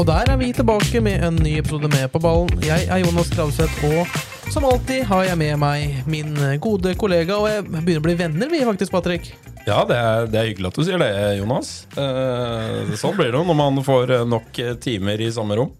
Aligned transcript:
Og 0.00 0.06
der 0.08 0.30
er 0.32 0.38
vi 0.40 0.48
tilbake 0.56 1.00
med 1.04 1.20
en 1.20 1.36
ny 1.44 1.58
episode 1.60 1.88
med 1.92 2.08
På 2.12 2.20
ballen. 2.22 2.48
Jeg 2.64 2.86
er 2.88 3.02
Jonas 3.02 3.28
Kravseth, 3.32 3.82
og 3.84 4.48
som 4.52 4.64
alltid 4.64 5.04
har 5.08 5.26
jeg 5.26 5.38
med 5.40 5.58
meg 5.60 5.98
min 6.08 6.32
gode 6.64 6.94
kollega, 6.96 7.36
og 7.36 7.50
jeg 7.50 7.66
begynner 7.68 8.00
å 8.00 8.06
bli 8.06 8.14
venner, 8.16 8.48
vi 8.48 8.62
faktisk, 8.64 8.92
Patrick. 8.94 9.28
Ja, 9.66 9.82
det 9.88 9.98
er, 9.98 10.30
det 10.32 10.40
er 10.40 10.48
hyggelig 10.48 10.72
at 10.72 10.80
du 10.80 10.86
sier 10.86 11.02
det, 11.02 11.10
Jonas. 11.38 11.74
Eh, 11.92 12.94
sånn 12.98 13.14
blir 13.18 13.30
det 13.30 13.38
jo 13.38 13.44
når 13.52 13.58
man 13.60 13.84
får 13.84 14.16
eh, 14.16 14.24
nok 14.32 14.62
eh, 14.64 14.72
timer 14.82 15.20
i 15.22 15.28
samme 15.34 15.60
rom. 15.60 15.70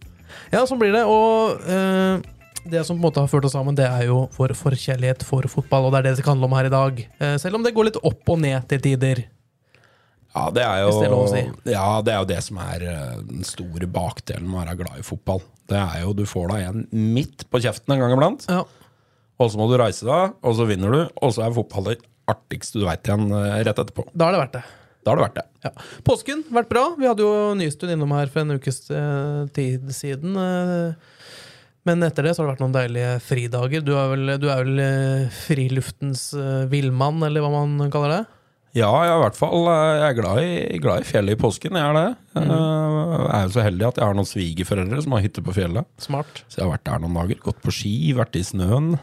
Ja, 0.53 0.63
sånn 0.69 0.81
blir 0.83 0.93
det. 0.95 1.03
Og 1.09 1.65
eh, 1.65 2.21
det 2.69 2.85
som 2.87 2.99
på 2.99 3.01
en 3.01 3.07
måte 3.09 3.25
har 3.25 3.33
ført 3.33 3.49
oss 3.49 3.57
sammen, 3.57 3.75
det 3.81 3.89
er 3.89 4.07
jo 4.11 4.27
vår 4.37 4.55
forkjærlighet 4.61 5.25
for 5.27 5.49
fotball, 5.51 5.89
og 5.89 5.97
det 5.97 6.03
er 6.03 6.11
det 6.11 6.19
det 6.19 6.23
skal 6.23 6.37
handle 6.37 6.53
om 6.53 6.59
her 6.61 6.69
i 6.69 6.77
dag. 6.77 7.07
Eh, 7.17 7.37
selv 7.43 7.59
om 7.59 7.65
det 7.65 7.73
går 7.75 7.89
litt 7.89 8.03
opp 8.05 8.37
og 8.37 8.45
ned 8.45 8.69
til 8.71 8.85
tider. 8.93 9.25
Ja, 10.33 10.47
det 10.55 10.63
er 10.65 10.79
jo 10.87 10.93
det 10.97 11.09
er 11.13 11.27
si. 11.29 11.41
Ja, 11.75 11.87
det 12.05 12.13
er 12.15 12.21
jo 12.23 12.29
det 12.31 12.39
som 12.47 12.61
er 12.65 12.85
eh, 12.89 13.17
den 13.29 13.43
store 13.45 13.89
bakdelen 13.93 14.47
med 14.49 14.63
å 14.63 14.63
være 14.65 14.79
glad 14.81 15.01
i 15.03 15.05
fotball. 15.05 15.43
Det 15.69 15.77
er 15.81 15.99
jo 16.07 16.15
Du 16.17 16.23
får 16.29 16.49
deg 16.55 16.63
en 16.71 16.87
midt 17.15 17.45
på 17.53 17.61
kjeften 17.61 17.93
en 17.95 18.01
gang 18.01 18.15
iblant, 18.17 18.47
Ja. 18.49 18.63
og 19.39 19.51
så 19.53 19.61
må 19.61 19.69
du 19.71 19.77
reise 19.81 20.07
deg, 20.09 20.33
og 20.43 20.57
så 20.57 20.67
vinner 20.69 20.91
du, 20.97 21.03
og 21.21 21.35
så 21.37 21.45
er 21.47 21.53
fotball 21.57 21.91
det 21.91 21.99
artigste 22.33 22.81
du 22.81 22.87
veit 22.89 23.05
igjen 23.05 23.29
eh, 23.29 23.59
rett 23.67 23.77
etterpå. 23.85 24.07
Da 24.17 24.31
har 24.31 24.33
det 24.37 24.41
vært 24.47 24.57
det. 24.57 24.65
Da 25.03 25.11
har 25.11 25.19
det 25.19 25.25
vært 25.27 25.39
det. 25.41 25.47
Ja. 25.67 25.71
Påsken 26.07 26.45
vært 26.55 26.69
bra. 26.71 26.83
Vi 26.97 27.09
hadde 27.11 27.25
jo 27.27 27.33
Nystuen 27.59 27.93
innom 27.97 28.13
her 28.17 28.31
for 28.33 28.45
en 28.45 28.55
ukes 28.57 28.85
eh, 28.95 29.41
tid 29.53 29.89
siden. 29.93 30.37
men 31.85 32.03
etter 32.07 32.23
det 32.23 32.37
så 32.37 32.43
har 32.43 32.47
det 32.47 32.53
vært 32.55 32.63
noen 32.63 32.77
deilige 32.77 33.17
fridager. 33.27 33.83
Du 33.85 33.93
er 33.99 34.13
vel, 34.15 34.37
du 34.39 34.47
er 34.49 34.63
vel 34.63 35.29
friluftens 35.43 36.29
villmann, 36.71 37.19
eller 37.27 37.43
hva 37.43 37.51
man 37.67 37.91
kaller 37.93 38.15
det? 38.17 38.23
Ja, 38.73 38.89
jeg 39.05 39.11
er 39.13 39.19
i 39.19 39.23
hvert 39.27 39.37
fall 39.37 39.67
eh, 39.69 39.95
Jeg 39.99 40.05
er 40.07 40.15
glad 40.17 40.39
i, 40.41 40.53
glad 40.81 41.03
i 41.05 41.09
fjellet 41.09 41.37
i 41.37 41.41
påsken. 41.43 41.77
Jeg 41.77 41.91
er 41.91 41.97
det. 41.99 42.05
Mm. 42.39 42.51
Eh, 42.55 43.17
Jeg 43.23 43.33
er 43.37 43.43
jo 43.47 43.55
så 43.57 43.65
heldig 43.67 43.89
at 43.91 43.99
jeg 44.01 44.07
har 44.09 44.17
noen 44.17 44.29
svigerforeldre 44.31 45.03
som 45.05 45.17
har 45.17 45.25
hytte 45.27 45.45
på 45.45 45.55
fjellet. 45.57 45.89
Smart. 46.01 46.41
Så 46.49 46.61
jeg 46.61 46.65
har 46.67 46.73
vært 46.73 46.87
der 46.89 47.03
noen 47.05 47.19
dager. 47.21 47.43
Gått 47.45 47.61
på 47.65 47.75
ski, 47.77 47.93
vært 48.17 48.39
i 48.41 48.45
snøen. 48.49 48.95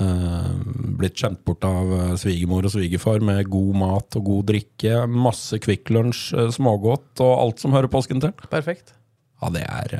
eh, 0.00 0.52
blitt 1.00 1.16
kjent 1.20 1.40
bort 1.48 1.64
av 1.68 1.90
svigermor 2.20 2.68
og 2.68 2.72
svigerfar 2.76 3.24
med 3.24 3.48
god 3.52 3.74
mat 3.80 4.16
og 4.20 4.24
god 4.28 4.46
drikke. 4.52 5.02
Masse 5.08 5.56
Kvikk 5.64 5.88
Lunsj, 5.96 6.28
smågodt 6.56 7.20
og 7.24 7.32
alt 7.46 7.64
som 7.64 7.72
hører 7.76 7.88
påsken 7.92 8.20
til. 8.24 8.32
Perfekt. 8.52 8.92
Ja, 9.42 9.48
det 9.56 9.64
er 9.66 9.96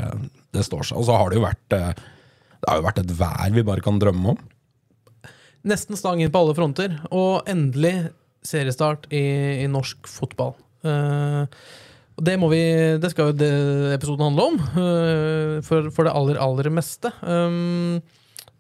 Det 0.53 0.63
står 0.69 0.85
seg. 0.91 0.99
Og 1.01 1.09
så 1.09 1.17
har 1.17 1.31
det 1.33 1.41
jo 1.41 1.47
vært 1.49 1.65
Det 1.73 2.69
har 2.69 2.77
jo 2.79 2.85
vært 2.87 3.01
et 3.03 3.17
vær 3.19 3.51
vi 3.57 3.65
bare 3.67 3.81
kan 3.83 3.97
drømme 3.99 4.37
om. 4.37 4.43
Nesten 5.65 5.97
stang 5.99 6.21
inn 6.21 6.31
på 6.35 6.41
alle 6.45 6.55
fronter, 6.59 7.01
og 7.15 7.47
endelig 7.51 8.11
seriestart 8.47 9.09
i, 9.15 9.25
i 9.63 9.71
norsk 9.71 10.09
fotball. 10.11 10.55
Uh, 10.83 11.47
det 12.23 12.35
må 12.41 12.49
vi 12.53 12.63
Det 13.01 13.13
skal 13.13 13.31
jo 13.31 13.37
det 13.39 13.53
episoden 13.95 14.27
handle 14.29 14.49
om, 14.51 14.59
uh, 14.77 15.61
for, 15.67 15.91
for 15.95 16.09
det 16.09 16.17
aller, 16.17 16.41
aller 16.43 16.71
meste. 16.75 17.13
Um, 17.23 18.03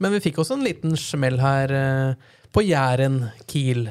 men 0.02 0.14
vi 0.16 0.22
fikk 0.24 0.40
også 0.42 0.56
en 0.56 0.66
liten 0.66 0.96
smell 0.98 1.38
her 1.42 1.74
uh, 1.74 2.38
på 2.52 2.64
Jæren 2.66 3.26
Kiel. 3.50 3.86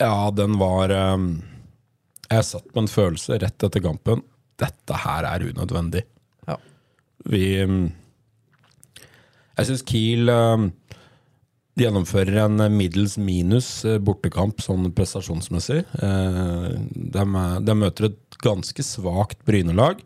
Ja, 0.00 0.30
den 0.32 0.56
var 0.60 0.92
um, 1.14 1.42
Jeg 2.30 2.46
satt 2.48 2.68
med 2.72 2.86
en 2.86 2.92
følelse 2.92 3.38
rett 3.42 3.66
etter 3.66 3.84
kampen. 3.84 4.24
Dette 4.60 4.96
her 5.04 5.28
er 5.28 5.44
unødvendig. 5.44 6.04
Ja. 6.48 6.56
Vi 7.28 7.44
um, 7.64 7.82
Jeg 9.58 9.68
syns 9.68 9.84
Kiel 9.84 10.32
eh, 10.32 10.68
de 11.80 11.86
gjennomfører 11.88 12.36
en 12.44 12.56
middels 12.76 13.16
minus 13.20 13.68
eh, 13.88 13.96
bortekamp 14.04 14.60
sånn 14.64 14.92
prestasjonsmessig. 14.96 15.80
Eh, 16.04 16.70
De, 17.10 17.24
de 17.66 17.74
møter 17.80 18.02
et 18.12 18.40
ganske 18.44 18.82
svakt 18.84 19.40
Bryne-lag. 19.48 19.96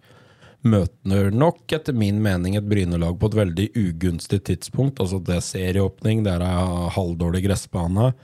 Møter 0.64 1.26
nok, 1.36 1.66
etter 1.76 1.92
min 1.92 2.22
mening, 2.24 2.54
et 2.56 2.64
Bryne-lag 2.64 3.18
på 3.20 3.28
et 3.28 3.34
veldig 3.36 3.66
ugunstig 3.76 4.38
tidspunkt. 4.48 4.96
Altså 5.02 5.18
Det 5.20 5.34
er 5.36 5.42
serieåpning, 5.44 6.22
det 6.24 6.32
er 6.32 6.40
halvdårlig 6.94 7.42
gressbane. 7.44 8.14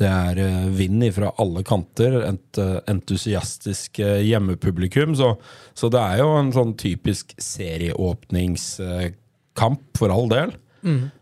Det 0.00 0.08
er 0.10 0.34
eh, 0.42 0.66
vind 0.74 1.04
fra 1.14 1.30
alle 1.38 1.62
kanter. 1.68 2.16
Et 2.32 2.58
eh, 2.58 2.80
entusiastisk 2.90 4.00
eh, 4.02 4.18
hjemmepublikum. 4.26 5.14
Så, 5.14 5.36
så 5.78 5.86
det 5.94 6.02
er 6.02 6.18
jo 6.24 6.32
en 6.40 6.50
sånn 6.56 6.74
typisk 6.80 7.36
serieåpningskamp, 7.38 9.80
for 9.98 10.10
all 10.10 10.26
del. 10.32 10.50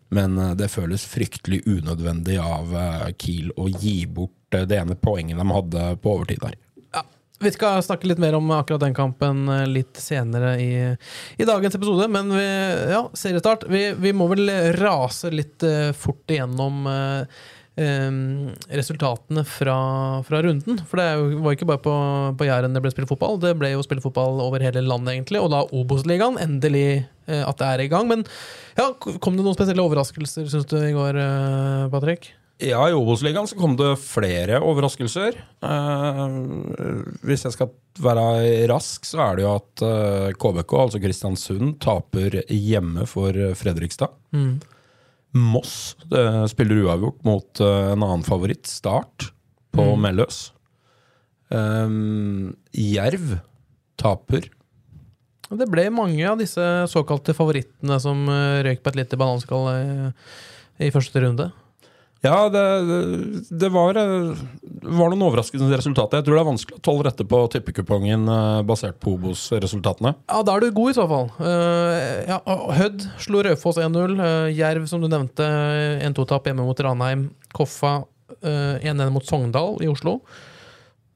Men 0.09 0.38
eh, 0.38 0.53
det 0.59 0.70
føles 0.72 1.06
fryktelig 1.09 1.62
unødvendig 1.66 2.38
av 2.42 2.75
eh, 2.76 3.09
Kiel 3.19 3.50
å 3.56 3.69
gi 3.69 4.04
bort 4.06 4.56
eh, 4.56 4.66
det 4.69 4.78
ene 4.82 4.98
poenget 4.98 5.41
de 5.41 5.48
hadde 5.50 5.88
på 6.03 6.15
overtid 6.19 6.42
der. 6.44 6.59
Ja, 6.94 7.04
Vi 7.42 7.54
skal 7.54 7.82
snakke 7.87 8.10
litt 8.10 8.22
mer 8.22 8.37
om 8.38 8.53
akkurat 8.54 8.84
den 8.84 8.97
kampen 8.97 9.48
litt 9.70 9.98
senere 10.00 10.54
i, 10.62 10.70
i 11.38 11.48
dagens 11.48 11.75
episode. 11.78 12.09
Men 12.12 12.31
vi, 12.34 12.47
ja, 12.92 13.03
seriestart. 13.12 13.66
Vi, 13.70 13.87
vi 13.98 14.15
må 14.16 14.28
vel 14.32 14.50
rase 14.78 15.32
litt 15.34 15.65
fort 15.98 16.31
igjennom 16.31 16.88
resultatene 17.75 19.43
fra, 19.45 19.77
fra 20.23 20.43
runden. 20.47 20.79
For 20.87 21.01
det 21.01 21.41
var 21.43 21.57
ikke 21.57 21.67
bare 21.67 21.83
på, 21.83 21.95
på 22.39 22.47
Jæren 22.47 22.77
det 22.77 22.83
ble 22.85 22.93
spilt 22.95 23.11
fotball. 23.11 23.41
Det 23.43 23.55
ble 23.59 23.73
jo 23.73 23.83
spilt 23.83 24.05
fotball 24.05 24.39
over 24.45 24.62
hele 24.62 24.85
landet, 24.87 25.17
egentlig. 25.17 25.43
Og 25.43 25.51
da 25.51 25.65
Obos-ligaen. 25.75 26.39
Endelig 26.43 27.03
eh, 27.03 27.43
at 27.43 27.59
det 27.59 27.67
er 27.73 27.84
i 27.84 27.91
gang. 27.91 28.07
Men 28.11 28.25
ja, 28.79 28.93
kom 28.95 29.34
det 29.34 29.45
noen 29.45 29.57
spesielle 29.57 29.83
overraskelser, 29.83 30.47
syns 30.51 30.69
du, 30.71 30.79
i 30.79 30.95
går, 30.95 31.19
eh, 31.19 31.87
Patrick? 31.93 32.31
Ja, 32.63 32.84
i 32.87 32.95
Obos-ligaen 32.95 33.49
så 33.51 33.59
kom 33.59 33.75
det 33.81 33.97
flere 33.99 34.61
overraskelser. 34.63 35.41
Eh, 35.67 36.37
hvis 37.27 37.43
jeg 37.49 37.57
skal 37.57 37.73
være 38.05 38.69
rask, 38.71 39.09
så 39.09 39.25
er 39.27 39.41
det 39.41 39.47
jo 39.47 39.57
at 39.57 39.84
eh, 39.89 40.31
KBK, 40.39 40.77
altså 40.87 41.03
Kristiansund, 41.03 41.75
taper 41.83 42.39
hjemme 42.47 43.09
for 43.11 43.34
Fredrikstad. 43.59 44.15
Fredrikstad. 44.31 44.71
Moss 45.34 45.97
det 46.11 46.25
spiller 46.53 46.84
uavgjort 46.84 47.25
mot 47.27 47.62
eh, 47.62 47.93
en 47.93 48.05
annen 48.05 48.27
favoritt, 48.27 48.69
Start, 48.71 49.33
på 49.75 49.87
Melløs. 49.99 50.53
Um, 51.50 52.55
Jerv 52.71 53.39
taper. 54.00 54.47
Det 55.55 55.67
ble 55.71 55.89
mange 55.95 56.22
av 56.27 56.39
disse 56.41 56.62
såkalte 56.91 57.34
favorittene 57.37 57.99
som 58.03 58.22
eh, 58.31 58.62
røyk 58.67 58.84
på 58.84 58.95
et 58.95 59.00
lite 59.03 59.19
bananskall 59.21 59.69
i, 59.75 59.83
i 60.87 60.93
første 60.95 61.22
runde. 61.27 61.51
Ja, 62.25 62.49
det, 62.49 62.62
det 63.53 63.69
var, 63.75 63.99
eh, 64.01 64.39
var 64.83 65.12
noen 65.12 65.27
overraskende 65.27 65.69
resultater. 65.77 66.23
Jeg 66.23 66.27
tror 66.27 66.39
det 66.39 66.41
er 66.43 66.49
vanskelig 66.49 66.79
å 66.79 66.85
tolve 66.87 67.05
rette 67.09 67.27
på 67.29 67.41
tippekupongen 67.53 68.25
eh, 68.33 68.62
basert 68.65 68.97
på 69.03 69.12
Obos-resultatene. 69.19 70.15
Ja, 70.31 70.41
da 70.47 70.57
er 70.57 70.65
du 70.65 70.79
god 70.79 70.95
i 70.95 70.97
så 70.97 71.05
fall. 71.11 71.29
Uh, 71.37 72.25
ja, 72.31 72.41
Hødd 72.81 73.05
slo 73.21 73.45
Raufoss 73.45 73.83
1-0. 73.83 74.17
Uh, 74.17 74.49
Jerv, 74.55 74.89
som 74.89 75.05
du 75.05 75.11
nevnte, 75.13 75.47
1-2-tap 76.01 76.49
hjemme 76.49 76.65
mot 76.65 76.81
Ranheim. 76.87 77.29
Koffa 77.55 77.99
uh, 78.41 78.77
1-1 78.81 79.13
mot 79.13 79.28
Sogndal 79.28 79.78
i 79.84 79.93
Oslo. 79.93 80.19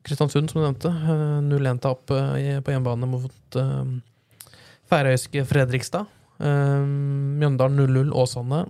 Kristiansund, 0.09 0.51
som 0.51 0.61
du 0.61 0.65
nevnte, 0.65 0.89
eh, 0.89 1.41
0-1-tap 1.45 2.11
eh, 2.17 2.61
på 2.65 2.73
hjemmebane 2.73 3.09
mot 3.11 3.59
færøyske 4.89 5.45
Fredrikstad. 5.45 6.09
Mjøndalen 6.39 7.81
0-0 7.83 8.13
Åsane, 8.15 8.63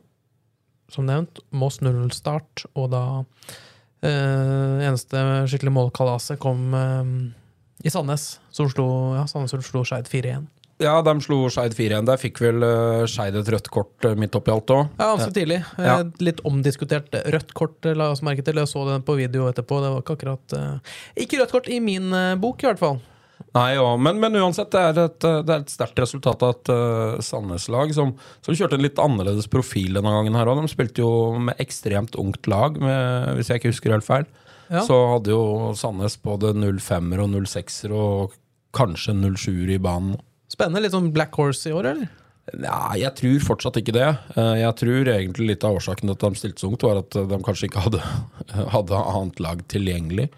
som 0.93 1.07
nevnt. 1.09 1.41
Moss 1.51 1.81
0-0-start, 1.85 2.67
og 2.75 2.91
da 2.95 3.03
eh, 4.03 4.87
eneste 4.89 5.25
skikkelig 5.51 5.75
målkalaset 5.75 6.39
kom 6.43 6.75
eh, 6.75 7.11
i 7.87 7.93
Sandnes, 7.93 8.39
som 8.55 8.71
slo, 8.73 8.89
ja, 9.19 9.27
Sandnes 9.31 9.55
slo 9.69 9.85
Skeid 9.87 10.09
4-1. 10.11 10.47
Ja, 10.79 11.01
de 11.03 11.13
slo 11.25 11.41
Skeid 11.51 11.75
4-1. 11.75 12.07
Der 12.07 12.19
fikk 12.23 12.39
vel 12.39 12.63
uh, 12.63 13.03
Skeid 13.11 13.35
et 13.41 13.49
rødt 13.51 13.67
kort 13.75 14.07
eh, 14.07 14.15
midt 14.19 14.37
oppi 14.39 14.53
alt 14.55 14.71
òg. 14.71 14.85
Ja, 14.95 15.09
ganske 15.17 15.35
tidlig. 15.35 15.57
Eh, 15.75 15.87
Ja. 15.89 15.97
Litt 16.23 16.39
omdiskutert 16.47 17.15
rødt 17.35 17.51
kort, 17.59 17.81
eh, 17.87 17.97
la 17.99 18.13
oss 18.15 18.23
merke 18.23 18.45
til. 18.47 18.61
Jeg 18.63 18.71
så 18.71 18.85
den 18.87 19.03
på 19.07 19.17
video 19.19 19.49
etterpå. 19.51 19.81
Det 19.83 19.91
var 19.91 20.05
ikke 20.05 20.15
akkurat 20.21 20.55
eh, 20.55 20.95
Ikke 21.25 21.41
rødt 21.43 21.55
kort 21.57 21.71
i 21.75 21.81
min 21.83 22.13
eh, 22.15 22.37
bok, 22.39 22.63
i 22.63 22.71
hvert 22.71 22.79
fall. 22.83 23.01
Nei, 23.55 23.69
ja, 23.79 23.87
men, 23.97 24.19
men 24.21 24.35
uansett, 24.39 24.71
det 24.75 24.81
er 24.83 24.99
et, 25.07 25.19
det 25.25 25.53
er 25.55 25.63
et 25.63 25.71
sterkt 25.73 25.99
resultat 26.03 26.43
av 26.45 26.53
et 26.57 26.71
uh, 26.75 27.21
Sandnes-lag 27.25 27.95
som, 27.97 28.13
som 28.45 28.55
kjørte 28.59 28.77
en 28.79 28.85
litt 28.85 28.99
annerledes 29.03 29.49
profil 29.51 29.95
denne 29.97 30.13
gangen. 30.15 30.37
her 30.37 30.51
også. 30.53 30.67
De 30.67 30.73
spilte 30.75 31.03
jo 31.05 31.13
med 31.49 31.59
ekstremt 31.63 32.19
ungt 32.21 32.47
lag, 32.51 32.77
med, 32.83 33.33
hvis 33.39 33.51
jeg 33.53 33.63
ikke 33.63 33.73
husker 33.73 33.95
helt 33.97 34.07
feil. 34.07 34.27
Ja. 34.69 34.83
Så 34.85 34.99
hadde 35.15 35.33
jo 35.33 35.73
Sandnes 35.81 36.19
både 36.21 36.53
05-er 36.59 37.23
og 37.25 37.37
06-er 37.49 37.95
og 37.97 38.35
kanskje 38.77 39.15
07-er 39.17 39.75
i 39.79 39.83
banen. 39.83 40.19
Spennende. 40.53 40.83
Litt 40.85 40.93
sånn 40.97 41.13
Black 41.15 41.39
Horse 41.41 41.71
i 41.71 41.77
år, 41.77 41.89
eller? 41.95 42.11
Nei, 42.59 42.99
jeg 43.03 43.13
tror 43.17 43.43
fortsatt 43.45 43.77
ikke 43.81 43.93
det. 43.97 44.07
Eh, 44.35 44.55
Jeg 44.63 44.77
tror 44.81 45.09
egentlig 45.13 45.51
litt 45.51 45.65
av 45.69 45.77
årsaken 45.77 46.09
til 46.09 46.15
at 46.17 46.23
de 46.25 46.41
stilte 46.41 46.63
så 46.63 46.71
ungt, 46.71 46.85
var 46.87 47.01
at 47.03 47.17
de 47.17 47.39
kanskje 47.45 47.69
ikke 47.69 47.83
hadde, 47.85 48.01
hadde 48.77 49.01
annet 49.03 49.43
lag 49.45 49.65
tilgjengelig. 49.73 50.29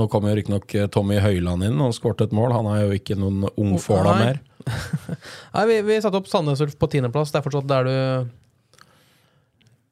Nå 0.00 0.08
kom 0.08 0.24
jo 0.24 0.32
riktignok 0.38 0.72
Tommy 0.94 1.18
Høiland 1.20 1.66
inn 1.66 1.80
og 1.84 1.92
skåret 1.92 2.24
et 2.24 2.36
mål. 2.36 2.54
Han 2.56 2.70
er 2.72 2.86
jo 2.86 2.96
ikke 2.96 3.18
noen 3.20 3.44
ung 3.52 3.74
fåla 3.82 4.14
Nei. 4.16 4.30
mer. 4.30 4.40
Nei, 5.54 5.64
vi, 5.68 5.80
vi 5.88 5.98
satte 6.00 6.20
opp 6.20 6.30
Sandnes 6.30 6.62
Ulf 6.64 6.78
på 6.80 6.88
tiendeplass. 6.92 7.32
Det 7.34 7.40
er 7.40 7.44
fortsatt 7.46 7.68
der 7.68 7.88
du 7.88 7.96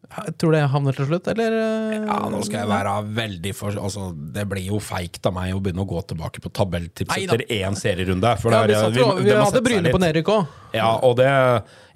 Jeg 0.09 0.35
du 0.41 0.47
det 0.55 0.63
havner 0.73 0.97
til 0.97 1.05
slutt, 1.07 1.27
eller? 1.29 1.53
eh? 1.53 1.97
Ja, 2.09 2.15
nå 2.33 2.39
skal 2.47 2.63
jeg 2.63 2.69
være 2.71 2.93
veldig 3.19 3.51
for 3.55 3.77
altså, 3.77 4.07
Det 4.17 4.47
blir 4.49 4.65
jo 4.71 4.79
feigt 4.81 5.27
av 5.29 5.35
meg 5.37 5.53
å 5.53 5.61
begynne 5.61 5.85
å 5.85 5.89
gå 5.91 6.01
tilbake 6.09 6.41
på 6.41 6.49
tabelltips 6.57 7.13
etter 7.13 7.45
én 7.53 7.77
serierunde. 7.77 8.25
Ja, 8.25 8.63
vi 8.65 8.73
er- 8.73 8.81
satt 8.87 8.97
vi, 8.97 9.03
må- 9.05 9.19
vi 9.23 9.31
hadde 9.37 9.63
Bryne 9.67 9.93
på 9.93 10.01
nedrykk 10.01 10.31
òg. 10.33 10.47
Ja, 10.75 10.89
og 11.03 11.17
det 11.21 11.29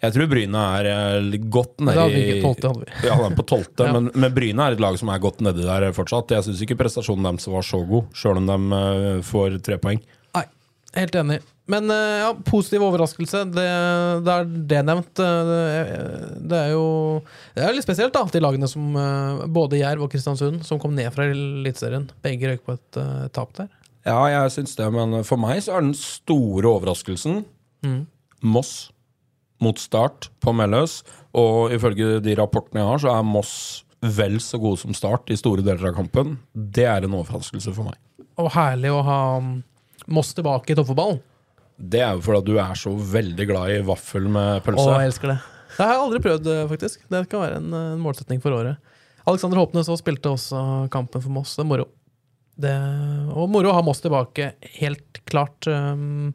Jeg 0.02 0.12
tror 0.16 0.26
Bryne 0.28 0.60
er 0.78 0.86
eh, 0.92 1.38
godt 1.48 1.78
nedi 1.78 1.94
vi 2.12 2.40
vi. 2.42 2.86
Ja, 3.06 3.16
de 3.16 3.24
er 3.30 3.36
på 3.38 3.46
tolvte, 3.46 3.84
Ja. 3.86 3.92
men, 3.92 4.10
men 4.14 4.34
Bryne 4.34 4.58
er 4.68 4.72
et 4.76 4.80
lag 4.80 4.98
som 4.98 5.08
er 5.08 5.18
godt 5.22 5.40
nedi 5.40 5.62
der 5.64 5.92
fortsatt. 5.92 6.28
Jeg 6.36 6.42
syns 6.44 6.60
ikke 6.66 6.76
prestasjonen 6.76 7.22
deres 7.30 7.46
var 7.48 7.62
så 7.62 7.80
god, 7.88 8.10
sjøl 8.12 8.36
om 8.42 8.46
de 8.46 8.76
eh, 8.76 9.22
får 9.22 9.62
tre 9.62 9.78
poeng. 9.78 10.02
Nei, 10.34 10.44
helt 10.96 11.14
enig. 11.14 11.40
Men 11.72 11.88
eh, 11.94 12.20
ja, 12.20 12.30
positiv 12.46 12.84
overraskelse, 12.84 13.44
det, 13.54 13.66
det 14.26 14.34
er 14.34 14.48
det 14.72 14.80
nevnt. 14.88 15.22
Eh, 15.22 15.42
Det, 15.48 15.60
det 16.50 16.58
er 16.58 16.72
jo 16.74 16.86
Det 17.54 17.64
er 17.64 17.76
litt 17.76 17.86
spesielt, 17.86 18.14
da. 18.14 18.26
De 18.28 18.42
lagene 18.42 18.68
som 18.70 18.96
eh, 18.98 19.44
både 19.52 19.80
Jerv 19.80 20.06
og 20.06 20.12
Kristiansund, 20.12 20.64
som 20.68 20.80
kom 20.82 20.96
ned 20.98 21.08
fra 21.14 21.28
Eliteserien. 21.30 22.08
Begge 22.24 22.50
røyk 22.50 22.66
på 22.66 22.76
et 22.76 23.00
uh, 23.00 23.28
tap 23.32 23.54
der. 23.56 23.70
Ja, 24.04 24.18
jeg 24.32 24.52
syns 24.56 24.74
det, 24.76 24.88
men 24.92 25.20
for 25.24 25.40
meg 25.40 25.62
så 25.62 25.76
er 25.78 25.84
den 25.86 25.94
store 25.96 26.66
overraskelsen 26.72 27.44
Moss 28.42 28.90
mot 29.62 29.78
Start 29.78 30.28
på 30.42 30.54
Melløs. 30.58 31.00
Og 31.38 31.72
ifølge 31.74 32.18
de 32.24 32.34
rapportene 32.38 32.82
jeg 32.82 32.90
har, 32.90 33.02
så 33.02 33.12
er 33.14 33.26
Moss 33.26 33.54
vel 34.02 34.40
så 34.42 34.58
gode 34.58 34.80
som 34.82 34.94
Start 34.96 35.30
i 35.30 35.38
store 35.38 35.62
deler 35.62 35.92
av 35.92 36.00
kampen. 36.00 36.36
Det 36.52 36.88
er 36.90 37.06
en 37.06 37.14
overraskelse 37.20 37.74
for 37.76 37.92
meg. 37.92 38.00
Og 38.42 38.50
herlig 38.56 38.90
å 38.90 39.04
ha 39.06 39.20
mm, 39.44 39.52
Moss 40.12 40.34
tilbake 40.34 40.74
i 40.74 40.78
toppfotballen. 40.78 41.22
Det 41.82 42.02
er 42.04 42.14
jo 42.14 42.22
fordi 42.22 42.52
du 42.52 42.60
er 42.62 42.78
så 42.78 42.92
veldig 42.94 43.46
glad 43.48 43.72
i 43.74 43.80
vaffel 43.86 44.28
med 44.30 44.62
pølse. 44.66 44.84
Å, 44.86 45.00
jeg 45.02 45.10
elsker 45.10 45.32
det. 45.32 45.38
Det 45.72 45.80
har 45.82 45.94
jeg 45.94 46.02
aldri 46.04 46.20
prøvd, 46.22 46.50
eh, 46.52 46.66
faktisk. 46.70 47.06
Det 47.10 47.22
kan 47.32 47.42
være 47.42 47.58
en, 47.58 47.72
eh, 47.74 47.88
en 47.96 48.02
målsetning 48.02 48.42
for 48.44 48.54
året. 48.54 48.92
Alexander 49.26 49.58
Håpnes 49.58 49.88
også 49.88 50.02
spilte 50.02 50.30
også 50.30 50.62
kampen 50.94 51.22
for 51.22 51.34
Moss. 51.34 51.56
Det 51.56 51.64
er 51.64 51.70
moro. 51.70 51.88
Det, 52.62 52.74
og 53.32 53.50
moro 53.50 53.70
å 53.70 53.74
ha 53.74 53.82
Moss 53.82 54.02
tilbake, 54.04 54.52
helt 54.78 55.22
klart. 55.26 55.66
Um, 55.66 56.34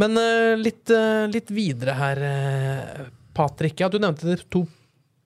men 0.00 0.16
eh, 0.20 0.54
litt, 0.60 0.88
eh, 0.92 1.26
litt 1.32 1.52
videre 1.52 1.96
her, 1.98 2.24
Patrick. 3.36 3.80
Ja, 3.80 3.90
du 3.92 3.98
nevnte 4.00 4.28
de 4.28 4.38
to 4.48 4.66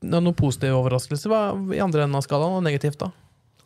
noen 0.00 0.34
positive 0.34 0.78
overraskelser. 0.78 1.30
Hva 1.30 1.42
i 1.76 1.82
andre 1.82 2.06
enden 2.06 2.18
av 2.18 2.24
skalaen, 2.26 2.58
og 2.58 2.64
negativt, 2.66 3.02
da? 3.02 3.10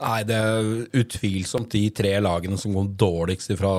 Nei, 0.02 0.24
det 0.26 0.36
er 0.36 0.72
utvilsomt 1.04 1.70
de 1.72 1.86
tre 1.94 2.16
lagene 2.20 2.58
som 2.60 2.74
går 2.74 2.90
dårligst 2.98 3.54
fra 3.60 3.74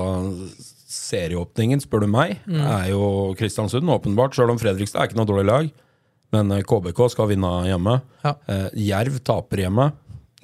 serieåpningen, 0.96 1.82
spør 1.84 2.06
du 2.06 2.10
meg, 2.10 2.38
er 2.48 2.90
jo 2.90 3.34
Kristiansund, 3.38 3.88
åpenbart. 3.92 4.36
Sjøl 4.36 4.52
om 4.54 4.60
Fredrikstad 4.60 5.02
er 5.02 5.10
ikke 5.10 5.20
noe 5.20 5.28
dårlig 5.28 5.46
lag. 5.50 5.70
Men 6.34 6.50
eh, 6.52 6.64
KBK 6.66 7.04
skal 7.12 7.30
vinne 7.30 7.52
hjemme. 7.68 8.00
Ja. 8.24 8.34
Eh, 8.50 8.66
Jerv 8.88 9.20
taper 9.26 9.62
hjemme. 9.66 9.90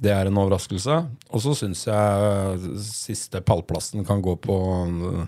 Det 0.02 0.10
er 0.14 0.28
en 0.28 0.38
overraskelse. 0.40 0.99
Og 1.31 1.44
så 1.44 1.54
syns 1.58 1.84
jeg 1.88 2.72
siste 2.87 3.43
pallplassen 3.46 4.06
kan 4.08 4.22
gå 4.25 4.37
på 4.43 4.58
eh, 4.87 5.25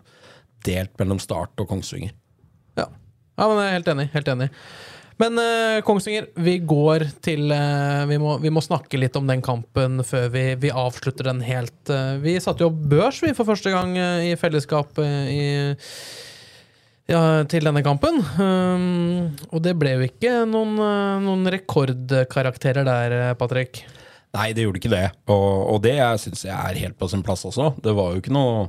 delt 0.67 0.95
mellom 1.01 1.21
Start 1.23 1.59
og 1.63 1.71
Kongsvinger. 1.71 2.15
Ja. 2.79 2.89
ja, 2.89 3.47
men 3.47 3.61
jeg 3.61 3.69
er 3.69 3.79
helt 3.79 3.93
enig. 3.95 4.09
Helt 4.15 4.31
enig. 4.35 4.51
Men 5.23 5.39
uh, 5.39 5.79
Kongsvinger, 5.87 6.27
vi 6.43 6.57
går 6.67 7.07
til 7.23 7.47
uh, 7.55 8.03
vi, 8.11 8.19
må, 8.19 8.35
vi 8.43 8.51
må 8.51 8.63
snakke 8.65 8.99
litt 8.99 9.15
om 9.19 9.29
den 9.31 9.45
kampen 9.45 10.03
før 10.07 10.27
vi, 10.35 10.45
vi 10.59 10.75
avslutter 10.75 11.29
den 11.31 11.43
helt. 11.47 11.77
Uh, 11.87 12.19
vi 12.23 12.35
satte 12.43 12.65
jo 12.65 12.73
opp 12.73 12.81
børs 12.91 13.21
vi 13.23 13.35
for 13.37 13.47
første 13.47 13.71
gang 13.71 13.95
i 13.95 14.33
fellesskap 14.41 14.99
i, 14.99 15.45
ja, 17.11 17.21
til 17.51 17.69
denne 17.69 17.85
kampen. 17.87 18.19
Um, 18.41 19.29
og 19.53 19.63
det 19.63 19.77
ble 19.79 19.95
jo 19.95 20.09
ikke 20.09 20.41
noen, 20.51 20.81
noen 21.23 21.51
rekordkarakterer 21.55 22.87
der, 22.89 23.19
Patrick. 23.39 23.85
Nei, 24.35 24.49
det 24.51 24.65
gjorde 24.65 24.81
ikke 24.81 24.97
det. 24.97 25.05
Og, 25.31 25.51
og 25.77 25.85
det 25.85 25.95
syns 26.25 26.43
jeg 26.49 26.57
er 26.57 26.81
helt 26.81 26.99
på 26.99 27.07
sin 27.13 27.23
plass 27.23 27.47
også. 27.47 27.77
Det 27.85 27.95
var 27.95 28.17
jo 28.17 28.25
ikke 28.25 28.35
noe 28.35 28.65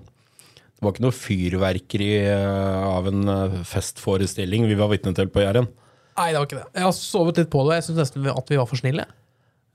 det 0.75 0.83
var 0.83 0.91
ikke 0.91 1.05
noe 1.05 1.15
fyrverkeri 1.15 2.09
av 2.35 3.07
en 3.09 3.29
festforestilling 3.65 4.67
vi 4.67 4.75
var 4.77 4.91
vitne 4.91 5.15
til 5.15 5.31
på 5.31 5.41
Jæren. 5.41 5.69
Nei, 6.15 6.31
det 6.31 6.39
var 6.39 6.47
ikke 6.47 6.61
det. 6.61 6.67
Jeg 6.77 6.87
har 6.87 6.95
sovet 6.95 7.39
litt 7.41 7.51
på 7.51 7.63
det. 7.67 7.79
Jeg 7.79 7.87
syns 7.89 8.01
nesten 8.05 8.27
at 8.31 8.51
vi 8.51 8.59
var 8.59 8.67
for 8.69 8.79
snille. 8.79 9.05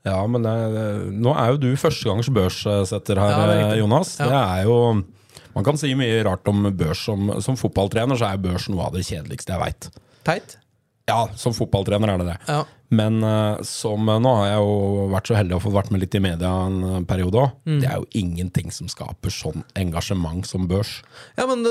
Ja, 0.07 0.17
men 0.25 0.45
det, 0.45 0.53
nå 1.13 1.33
er 1.37 1.51
jo 1.53 1.59
du 1.61 1.69
førstegangs 1.77 2.31
børssetter 2.33 3.21
her, 3.21 3.35
Ja, 3.35 3.43
det 3.51 3.59
eh, 3.67 3.75
Jonas. 3.83 4.15
Ja. 4.17 4.29
Det 4.31 4.39
er 4.39 4.63
jo 4.69 4.77
Man 5.51 5.65
kan 5.67 5.77
si 5.77 5.91
mye 5.99 6.23
rart 6.25 6.47
om 6.47 6.63
børs. 6.73 7.03
Som, 7.05 7.29
som 7.43 7.59
fotballtrener 7.59 8.17
så 8.17 8.31
er 8.31 8.41
børs 8.41 8.69
noe 8.71 8.87
av 8.87 8.95
det 8.95 9.05
kjedeligste 9.05 9.53
jeg 9.53 9.61
veit. 9.61 9.89
Teit. 10.25 10.57
Ja, 11.09 11.25
som 11.35 11.53
fotballtrener 11.53 12.13
er 12.13 12.21
det 12.21 12.29
det. 12.31 12.37
Ja. 12.47 12.61
Men 12.95 13.19
eh, 13.27 13.61
som 13.67 14.09
eh, 14.09 14.21
nå 14.23 14.31
har 14.39 14.47
jeg 14.47 14.61
jo 14.63 15.07
vært 15.11 15.29
så 15.29 15.37
heldig 15.37 15.57
å 15.59 15.61
få 15.61 15.73
vært 15.75 15.91
med 15.93 16.01
litt 16.01 16.17
i 16.17 16.23
media 16.23 16.49
en 16.65 17.05
periode 17.05 17.43
òg. 17.43 17.57
Mm. 17.69 17.79
Det 17.83 17.91
er 17.91 17.99
jo 17.99 18.09
ingenting 18.23 18.73
som 18.73 18.89
skaper 18.89 19.33
sånn 19.35 19.67
engasjement 19.77 20.47
som 20.49 20.65
børs. 20.71 21.01
Ja, 21.37 21.45
men 21.51 21.67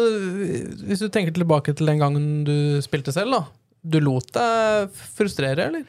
hvis 0.87 1.03
du 1.03 1.09
tenker 1.11 1.35
tilbake 1.35 1.75
til 1.75 1.91
den 1.91 2.05
gangen 2.05 2.45
du 2.47 2.55
spilte 2.85 3.17
selv, 3.17 3.35
da. 3.41 3.49
Du 3.83 3.99
lot 4.05 4.29
deg 4.37 4.93
frustrere, 5.17 5.71
eller? 5.71 5.85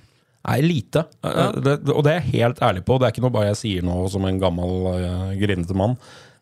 Nei, 0.48 0.58
lite. 0.66 1.06
Eh, 1.24 1.30
Ja. 1.38 1.52
Det, 1.52 1.78
og 1.94 2.04
det 2.08 2.16
er 2.16 2.20
jeg 2.22 2.42
helt 2.42 2.62
ærlig 2.66 2.84
på. 2.88 2.98
Det 2.98 3.08
er 3.08 3.14
ikke 3.14 3.24
noe 3.28 3.36
bare 3.36 3.52
jeg 3.52 3.60
sier 3.62 3.86
nå 3.86 3.96
som 4.10 4.26
en 4.26 4.40
gammel 4.42 4.72
uh, 4.90 5.32
grinete 5.38 5.76
mann. 5.78 5.98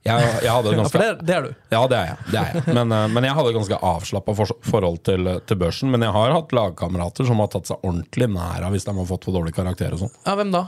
Jeg, 0.07 0.23
jeg 0.45 0.51
hadde 0.55 0.71
Ja, 0.77 0.83
for 0.87 1.03
det, 1.03 1.09
det 1.27 1.33
er 1.35 1.47
du. 1.49 1.55
Ja, 1.73 1.81
det 1.91 1.97
er 1.97 2.05
jeg. 2.07 2.17
Det 2.31 2.39
er 2.39 2.53
jeg. 2.55 2.75
Men, 2.77 2.93
eh, 2.95 3.07
men 3.11 3.25
jeg 3.27 3.35
hadde 3.35 3.55
ganske 3.57 3.79
avslappa 3.89 4.35
for, 4.37 4.53
forhold 4.63 5.01
til, 5.03 5.27
til 5.49 5.59
børsen. 5.59 5.91
Men 5.91 6.05
jeg 6.07 6.13
har 6.15 6.31
hatt 6.37 6.53
lagkamerater 6.55 7.27
som 7.27 7.41
har 7.43 7.49
tatt 7.51 7.67
seg 7.67 7.81
ordentlig 7.83 8.29
nær 8.31 8.63
av 8.67 8.71
hvis 8.75 8.87
de 8.87 8.93
har 8.95 9.09
fått 9.09 9.27
for 9.27 9.35
dårlig 9.35 9.51
karakter 9.57 9.97
og 9.97 10.05
sånn. 10.05 10.13
Ja, 10.23 10.37
hvem 10.39 10.53
da? 10.55 10.63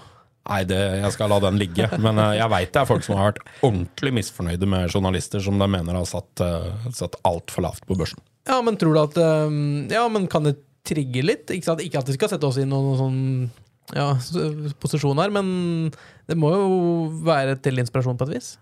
Nei, 0.50 0.64
det, 0.68 0.80
jeg 1.06 1.14
skal 1.16 1.30
la 1.32 1.38
den 1.46 1.60
ligge. 1.62 1.88
Men 2.02 2.20
eh, 2.20 2.34
jeg 2.42 2.52
veit 2.52 2.74
det 2.76 2.82
er 2.84 2.90
folk 2.90 3.06
som 3.08 3.16
har 3.22 3.32
vært 3.32 3.46
ordentlig 3.64 4.12
misfornøyde 4.20 4.68
med 4.76 4.92
journalister 4.92 5.40
som 5.48 5.62
de 5.62 5.70
mener 5.72 6.02
har 6.02 6.10
satt, 6.10 6.44
satt 6.98 7.16
altfor 7.30 7.64
lavt 7.70 7.88
på 7.88 7.96
børsen. 7.96 8.20
Ja, 8.50 8.58
men 8.66 8.76
tror 8.82 8.98
du 8.98 9.00
at 9.06 9.18
Ja, 9.94 10.04
men 10.10 10.26
kan 10.28 10.44
det 10.50 10.58
trigge 10.88 11.24
litt? 11.26 11.52
Ikke, 11.54 11.76
ikke 11.86 12.00
at 12.02 12.10
vi 12.10 12.16
skal 12.18 12.32
sette 12.32 12.48
oss 12.48 12.58
i 12.62 12.66
noen 12.68 12.98
sånn 13.00 13.20
ja, 13.98 14.08
posisjon 14.82 15.20
her, 15.20 15.32
men 15.34 15.92
det 16.30 16.38
må 16.40 16.52
jo 16.54 16.70
være 17.28 17.58
til 17.64 17.82
inspirasjon 17.82 18.18
på 18.20 18.30
et 18.30 18.36
vis? 18.38 18.54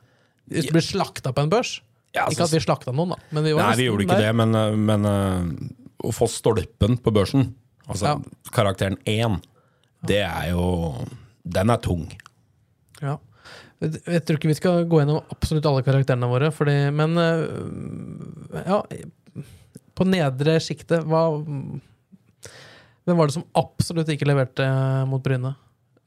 Hvis 0.49 0.65
du 0.69 0.73
blir 0.73 0.85
slakta 0.85 1.31
på 1.35 1.43
en 1.45 1.51
børs? 1.51 1.75
Ja, 2.15 2.25
ikke 2.31 2.47
at 2.47 2.53
vi 2.55 2.61
slakta 2.63 2.89
noen, 2.95 3.11
da. 3.13 3.19
Men 3.35 3.45
vi 3.45 3.51
var 3.53 3.67
Nei, 3.67 3.75
vi 3.77 3.85
gjorde 3.85 4.05
ikke 4.07 4.15
der. 4.17 4.31
det, 4.31 4.37
men, 4.39 4.55
eh, 4.57 4.77
men 4.89 5.05
eh, 5.05 6.07
å 6.09 6.13
få 6.15 6.25
stolpen 6.31 6.97
på 7.05 7.13
børsen, 7.13 7.51
altså 7.85 8.15
Ja. 8.15 8.15
karakteren 8.55 8.97
én, 9.05 9.37
det 10.07 10.23
er 10.25 10.49
jo 10.55 11.05
Den 11.49 11.69
er 11.69 11.77
tung. 11.81 12.07
Ja. 13.01 13.17
Jeg 13.79 14.23
tror 14.27 14.35
ikke 14.37 14.49
vi 14.51 14.57
skal 14.57 14.83
gå 14.91 14.99
gjennom 14.99 15.21
absolutt 15.31 15.65
alle 15.69 15.83
karakterene 15.85 16.27
våre, 16.27 16.49
fordi, 16.51 16.75
men 16.91 17.15
øh, 17.17 18.65
ja 18.65 18.81
På 19.95 20.03
nedre 20.07 20.57
sjiktet, 20.63 21.05
hva 21.07 21.23
Hvem 23.09 23.17
var 23.17 23.31
det 23.31 23.39
som 23.39 23.47
absolutt 23.57 24.11
ikke 24.13 24.27
leverte 24.29 24.61
øh, 24.61 25.07
mot 25.09 25.23
Bryne? 25.25 25.55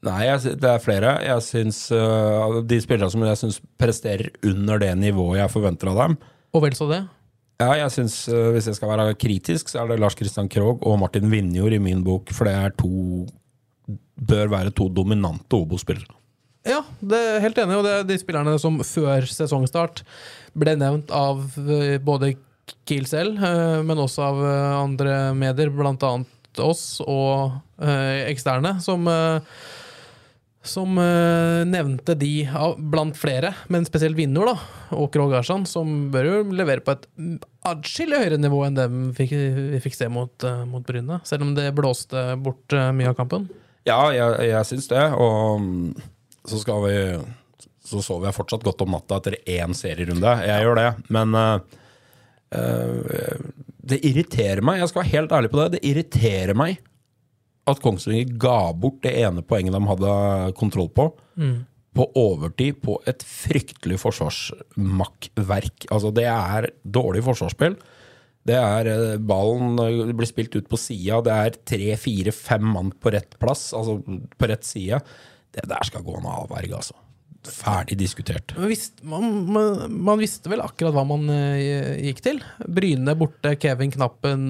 Nei, 0.03 0.21
jeg, 0.27 0.55
det 0.59 0.67
er 0.67 0.83
flere. 0.83 1.11
Jeg 1.23 1.43
synes, 1.45 1.85
uh, 1.95 2.59
De 2.67 2.79
spillerne 2.83 3.11
som 3.11 3.23
jeg 3.23 3.39
syns 3.39 3.59
presterer 3.79 4.31
under 4.43 4.81
det 4.81 4.91
nivået 4.99 5.39
jeg 5.39 5.51
forventer 5.53 5.91
av 5.91 5.99
dem. 6.01 6.17
Og 6.53 6.65
vel 6.65 6.75
så 6.75 6.89
det. 6.91 7.01
Ja, 7.61 7.69
jeg 7.79 7.93
synes, 7.95 8.17
uh, 8.31 8.49
Hvis 8.55 8.67
jeg 8.67 8.79
skal 8.79 8.91
være 8.91 9.15
kritisk, 9.19 9.71
så 9.71 9.83
er 9.83 9.93
det 9.93 10.01
Lars 10.03 10.17
Christian 10.19 10.51
Krogh 10.51 10.83
og 10.83 10.99
Martin 10.99 11.31
Vinjord 11.31 11.75
i 11.75 11.79
min 11.83 12.03
bok. 12.03 12.33
For 12.35 12.49
det 12.49 12.55
er 12.57 12.75
to 12.79 12.91
bør 14.23 14.51
være 14.51 14.75
to 14.75 14.89
dominante 14.91 15.57
Obo-spillere. 15.57 16.19
Ja, 16.67 16.79
det 17.03 17.17
er 17.19 17.41
helt 17.43 17.57
enig, 17.59 17.75
og 17.75 17.83
det 17.83 17.93
er 17.97 18.05
de 18.07 18.15
spillerne 18.19 18.53
som 18.61 18.77
før 18.87 19.25
sesongstart 19.27 20.03
ble 20.55 20.77
nevnt 20.79 21.11
av 21.11 21.41
både 22.05 22.29
Kiel 22.87 23.03
selv, 23.09 23.41
men 23.83 23.99
også 23.99 24.23
av 24.23 24.39
andre 24.85 25.17
medier, 25.35 25.73
blant 25.75 26.05
annet 26.53 26.59
oss 26.59 27.01
og 27.01 27.51
øh, 27.81 28.29
eksterne, 28.29 28.79
som, 28.81 29.07
øh, 29.07 29.41
som 30.63 30.97
eh, 30.97 31.65
nevnte 31.65 32.15
de 32.15 32.47
av, 32.47 32.77
blant 32.77 33.15
flere, 33.17 33.53
men 33.69 33.85
spesielt 33.85 34.15
Vinor, 34.15 34.45
da, 34.53 34.57
Åker 34.95 35.21
og 35.21 35.31
Garsan, 35.33 35.65
som 35.65 36.11
bør 36.11 36.25
jo 36.25 36.43
levere 36.51 36.81
på 36.81 36.91
et 36.91 37.07
atskillig 37.65 38.19
høyere 38.19 38.37
nivå 38.37 38.65
enn 38.65 38.75
det 38.75 38.89
vi 38.91 39.13
fikk, 39.17 39.35
vi 39.73 39.79
fikk 39.83 39.95
se 39.95 40.09
mot, 40.09 40.33
uh, 40.43 40.65
mot 40.65 40.83
Bryne. 40.85 41.21
Selv 41.23 41.43
om 41.43 41.53
det 41.55 41.73
blåste 41.73 42.35
bort 42.37 42.73
uh, 42.73 42.91
mye 42.91 43.09
av 43.09 43.15
kampen. 43.15 43.47
Ja, 43.85 44.11
jeg, 44.15 44.49
jeg 44.49 44.67
syns 44.67 44.89
det. 44.91 45.03
Og 45.15 45.59
mm, 45.59 45.93
så 46.47 46.59
skal 46.59 46.83
vi 46.83 46.97
Så 47.83 48.01
sover 48.03 48.29
jeg 48.29 48.35
fortsatt 48.35 48.63
godt 48.63 48.81
om 48.83 48.93
natta 48.95 49.17
etter 49.19 49.35
én 49.47 49.73
serierunde. 49.75 50.35
Jeg 50.43 50.63
gjør 50.63 50.79
det. 50.79 50.89
Men 51.11 51.35
uh, 51.35 51.59
uh, 52.55 53.62
det 53.83 53.99
irriterer 54.07 54.63
meg. 54.65 54.79
Jeg 54.81 54.91
skal 54.91 55.03
være 55.03 55.13
helt 55.17 55.35
ærlig 55.35 55.51
på 55.51 55.59
det. 55.59 55.69
Det 55.75 55.83
irriterer 55.91 56.57
meg 56.57 56.79
at 57.69 57.79
Kongsvinger 57.83 58.31
ga 58.39 58.73
bort 58.75 59.03
det 59.05 59.13
ene 59.21 59.43
poenget 59.47 59.75
de 59.75 59.81
hadde 59.87 60.13
kontroll 60.59 60.89
på, 60.91 61.07
mm. 61.39 61.57
på 61.95 62.07
overtid 62.19 62.79
på 62.83 62.97
et 63.07 63.23
fryktelig 63.27 63.99
forsvarsmakkverk. 64.01 65.87
Altså, 65.89 66.11
det 66.15 66.27
er 66.31 66.69
dårlig 66.83 67.23
forsvarsspill. 67.27 67.77
Det 68.43 68.57
er 68.59 68.89
eh, 68.91 69.21
Ballen 69.23 69.77
blir 70.17 70.27
spilt 70.27 70.55
ut 70.57 70.67
på 70.67 70.79
sida, 70.79 71.21
det 71.23 71.35
er 71.45 71.61
tre, 71.63 71.93
fire, 71.99 72.33
fem 72.35 72.65
mann 72.75 72.91
på 72.99 73.13
rett 73.15 73.37
plass, 73.39 73.69
altså 73.77 74.01
på 74.03 74.51
rett 74.51 74.67
side. 74.67 74.99
Det 75.53 75.63
der 75.69 75.87
skal 75.87 76.03
gå 76.03 76.17
an 76.19 76.27
å 76.27 76.41
avverge, 76.43 76.75
altså. 76.75 76.97
Ferdig 77.51 77.97
diskutert. 77.99 78.53
Man, 78.55 79.27
man, 79.51 79.83
man, 79.91 80.21
visste 80.21 80.51
vel 80.51 80.63
akkurat 80.63 80.95
hva 80.95 81.03
man 81.07 81.27
uh, 81.27 81.99
gikk 81.99 82.23
til? 82.23 82.39
Bryne 82.63 83.15
borte, 83.19 83.55
Kevin 83.59 83.91
Knappen, 83.93 84.47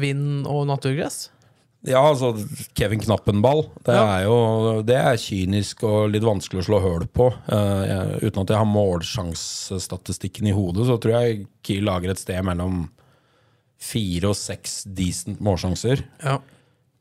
vind 0.00 0.48
og 0.48 0.66
naturgress? 0.70 1.26
Ja, 1.82 1.98
altså 1.98 2.30
Kevin 2.78 3.02
Knappen-ball. 3.02 3.64
Det 3.82 3.94
ja. 3.96 4.04
er 4.06 4.24
jo 4.28 4.82
det 4.86 4.96
er 5.00 5.18
kynisk 5.18 5.82
og 5.88 6.12
litt 6.14 6.24
vanskelig 6.24 6.62
å 6.62 6.66
slå 6.68 6.80
høl 6.84 7.06
på. 7.10 7.26
Uh, 7.50 7.82
jeg, 7.88 8.18
uten 8.28 8.44
at 8.44 8.54
jeg 8.54 8.62
har 8.62 8.70
målsjansestatistikken 8.70 10.50
i 10.50 10.54
hodet, 10.54 10.86
så 10.86 10.98
tror 11.02 11.16
jeg 11.18 11.46
Kiel 11.66 11.88
lager 11.90 12.14
et 12.14 12.22
sted 12.22 12.38
mellom 12.46 12.84
fire 13.82 14.30
og 14.30 14.38
seks 14.38 14.84
decent 14.94 15.42
målsjanser. 15.42 16.04
Ja. 16.22 16.38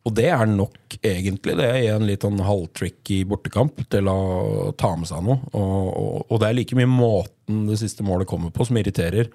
Og 0.01 0.15
det 0.17 0.31
er 0.33 0.47
nok, 0.49 0.95
egentlig, 0.97 1.53
det 1.59 1.69
i 1.83 1.89
en 1.93 2.07
litt 2.07 2.23
sånn 2.25 2.41
halvtricky 2.41 3.19
bortekamp 3.29 3.83
til 3.93 4.09
å 4.09 4.71
ta 4.79 4.95
med 4.97 5.09
seg 5.09 5.21
noe. 5.27 5.37
Og, 5.53 5.75
og, 5.91 6.15
og 6.25 6.41
det 6.41 6.49
er 6.49 6.57
like 6.57 6.77
mye 6.79 6.89
måten 6.89 7.67
det 7.69 7.77
siste 7.81 8.05
målet 8.05 8.29
kommer 8.29 8.53
på, 8.53 8.65
som 8.65 8.79
irriterer. 8.81 9.29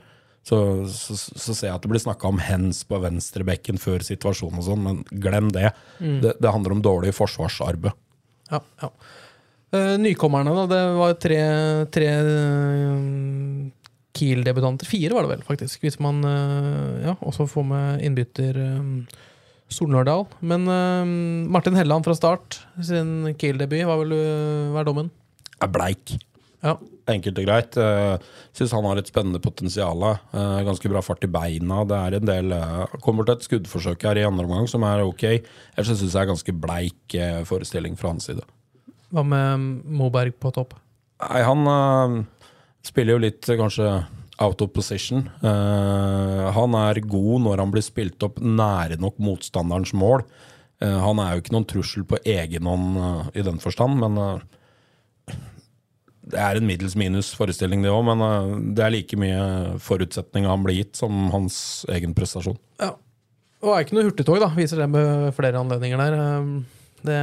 Så, 0.47 0.59
så, 0.91 1.15
så, 1.19 1.55
ser 1.55 1.69
jeg 1.69 1.75
at 1.75 1.83
det 1.83 1.91
blir 1.91 2.03
snakka 2.03 2.29
om 2.31 2.39
hens 2.43 2.85
på 2.87 2.99
venstrebekken 3.03 3.81
før 3.83 4.03
situasjonen 4.07 4.61
og 4.63 4.67
sånn, 4.67 4.83
men 4.83 5.01
glem 5.23 5.53
det. 5.55 5.73
Mm. 5.99 6.21
det. 6.23 6.37
det. 6.39 6.51
handler 6.55 6.77
om 6.77 6.83
dårlig 6.83 7.15
forsvarsarbeid. 7.17 7.95
Ja, 8.51 8.61
ja. 8.83 8.91
Uh, 9.75 9.97
nykommerne, 9.99 10.53
da. 10.55 10.67
Det 10.71 10.83
var 10.99 11.17
tre, 11.19 11.41
tre 11.95 12.11
uh, 12.27 13.01
Kiel-debutanter. 14.15 14.87
Fire 14.87 15.15
var 15.15 15.27
det 15.27 15.35
vel, 15.35 15.47
faktisk, 15.47 15.83
hvis 15.83 15.99
man 16.03 16.23
uh, 16.23 17.03
ja, 17.03 17.17
også 17.27 17.49
får 17.51 17.67
med 17.71 18.07
innbytter 18.07 18.63
Solnørdal. 19.73 20.29
Men 20.47 20.69
Martin 21.51 21.75
Helland 21.75 22.07
fra 22.07 22.15
start, 22.15 22.61
sin 22.87 23.33
Kiel-debut, 23.35 23.83
hva 23.89 23.97
du 24.07 24.17
være 24.77 24.87
dommen? 24.87 25.11
Er 25.59 25.73
bleik. 25.73 26.15
Ja. 26.65 26.75
Enkelt 27.11 27.39
og 27.39 27.47
greit. 27.47 27.77
Uh, 27.79 28.17
Syns 28.57 28.73
han 28.75 28.87
har 28.89 28.99
et 28.99 29.11
spennende 29.11 29.41
potensial. 29.43 30.03
Uh, 30.33 30.59
ganske 30.67 30.91
bra 30.91 31.03
fart 31.05 31.25
i 31.27 31.31
beina. 31.31 31.83
Det 31.87 31.99
er 31.99 32.17
en 32.19 32.31
del 32.31 32.55
uh, 32.57 32.97
Kommer 33.05 33.27
til 33.27 33.37
et 33.37 33.47
skuddforsøk 33.47 34.07
her 34.09 34.21
i 34.21 34.27
andre 34.27 34.47
omgang 34.49 34.67
som 34.71 34.85
er 34.87 35.05
ok. 35.07 35.25
Ellers 35.77 35.93
syns 35.93 36.03
jeg 36.03 36.15
det 36.17 36.25
er 36.25 36.33
ganske 36.33 36.57
bleik 36.67 37.19
uh, 37.21 37.43
forestilling 37.49 37.99
fra 38.01 38.15
hans 38.15 38.27
side. 38.31 38.43
Hva 39.15 39.23
med 39.23 39.69
Moberg 39.87 40.35
på 40.43 40.51
topp? 40.55 40.75
Nei, 41.23 41.41
han 41.47 42.27
spiller 42.85 43.15
jo 43.15 43.23
litt 43.23 43.47
kanskje 43.47 43.87
out 44.43 44.61
of 44.61 44.73
position. 44.75 45.31
han 45.41 46.75
er 46.77 47.01
god 47.01 47.41
når 47.47 47.63
han 47.63 47.71
blir 47.73 47.85
spilt 47.85 48.23
opp 48.27 48.37
nære 48.43 48.99
nok 49.01 49.17
motstanderens 49.23 49.95
mål. 49.97 50.27
han 50.81 51.23
er 51.23 51.31
jo 51.33 51.41
ikke 51.41 51.55
noen 51.55 51.69
trussel 51.71 52.05
på 52.05 52.19
egen 52.21 52.69
hånd 52.69 53.33
i 53.33 53.45
den 53.47 53.57
forstand, 53.63 53.97
men 54.03 54.43
det 56.27 56.39
er 56.43 56.59
en 56.59 56.67
middels 56.67 56.97
minus 56.99 57.31
forestilling, 57.39 57.85
det 57.85 57.93
òg, 57.93 58.03
men 58.09 58.23
uh, 58.25 58.55
det 58.75 58.83
er 58.83 58.95
like 58.95 59.19
mye 59.21 59.43
forutsetninger 59.83 60.51
han 60.51 60.65
blir 60.65 60.81
gitt, 60.81 60.97
som 60.99 61.29
hans 61.35 61.59
egen 61.93 62.17
prestasjon. 62.17 62.59
Ja. 62.83 62.95
Og 63.65 63.73
er 63.73 63.87
ikke 63.87 63.97
noe 63.97 64.09
hurtigtog, 64.09 64.41
da. 64.43 64.51
Viser 64.57 64.83
det 64.83 64.89
med 64.93 65.31
flere 65.35 65.59
anledninger 65.63 65.99
der. 65.99 66.17
Det 67.07 67.21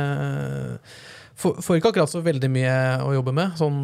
får 1.40 1.78
ikke 1.78 1.92
akkurat 1.92 2.12
så 2.12 2.24
veldig 2.26 2.50
mye 2.52 2.74
å 3.06 3.12
jobbe 3.16 3.36
med, 3.36 3.54
sånn 3.60 3.78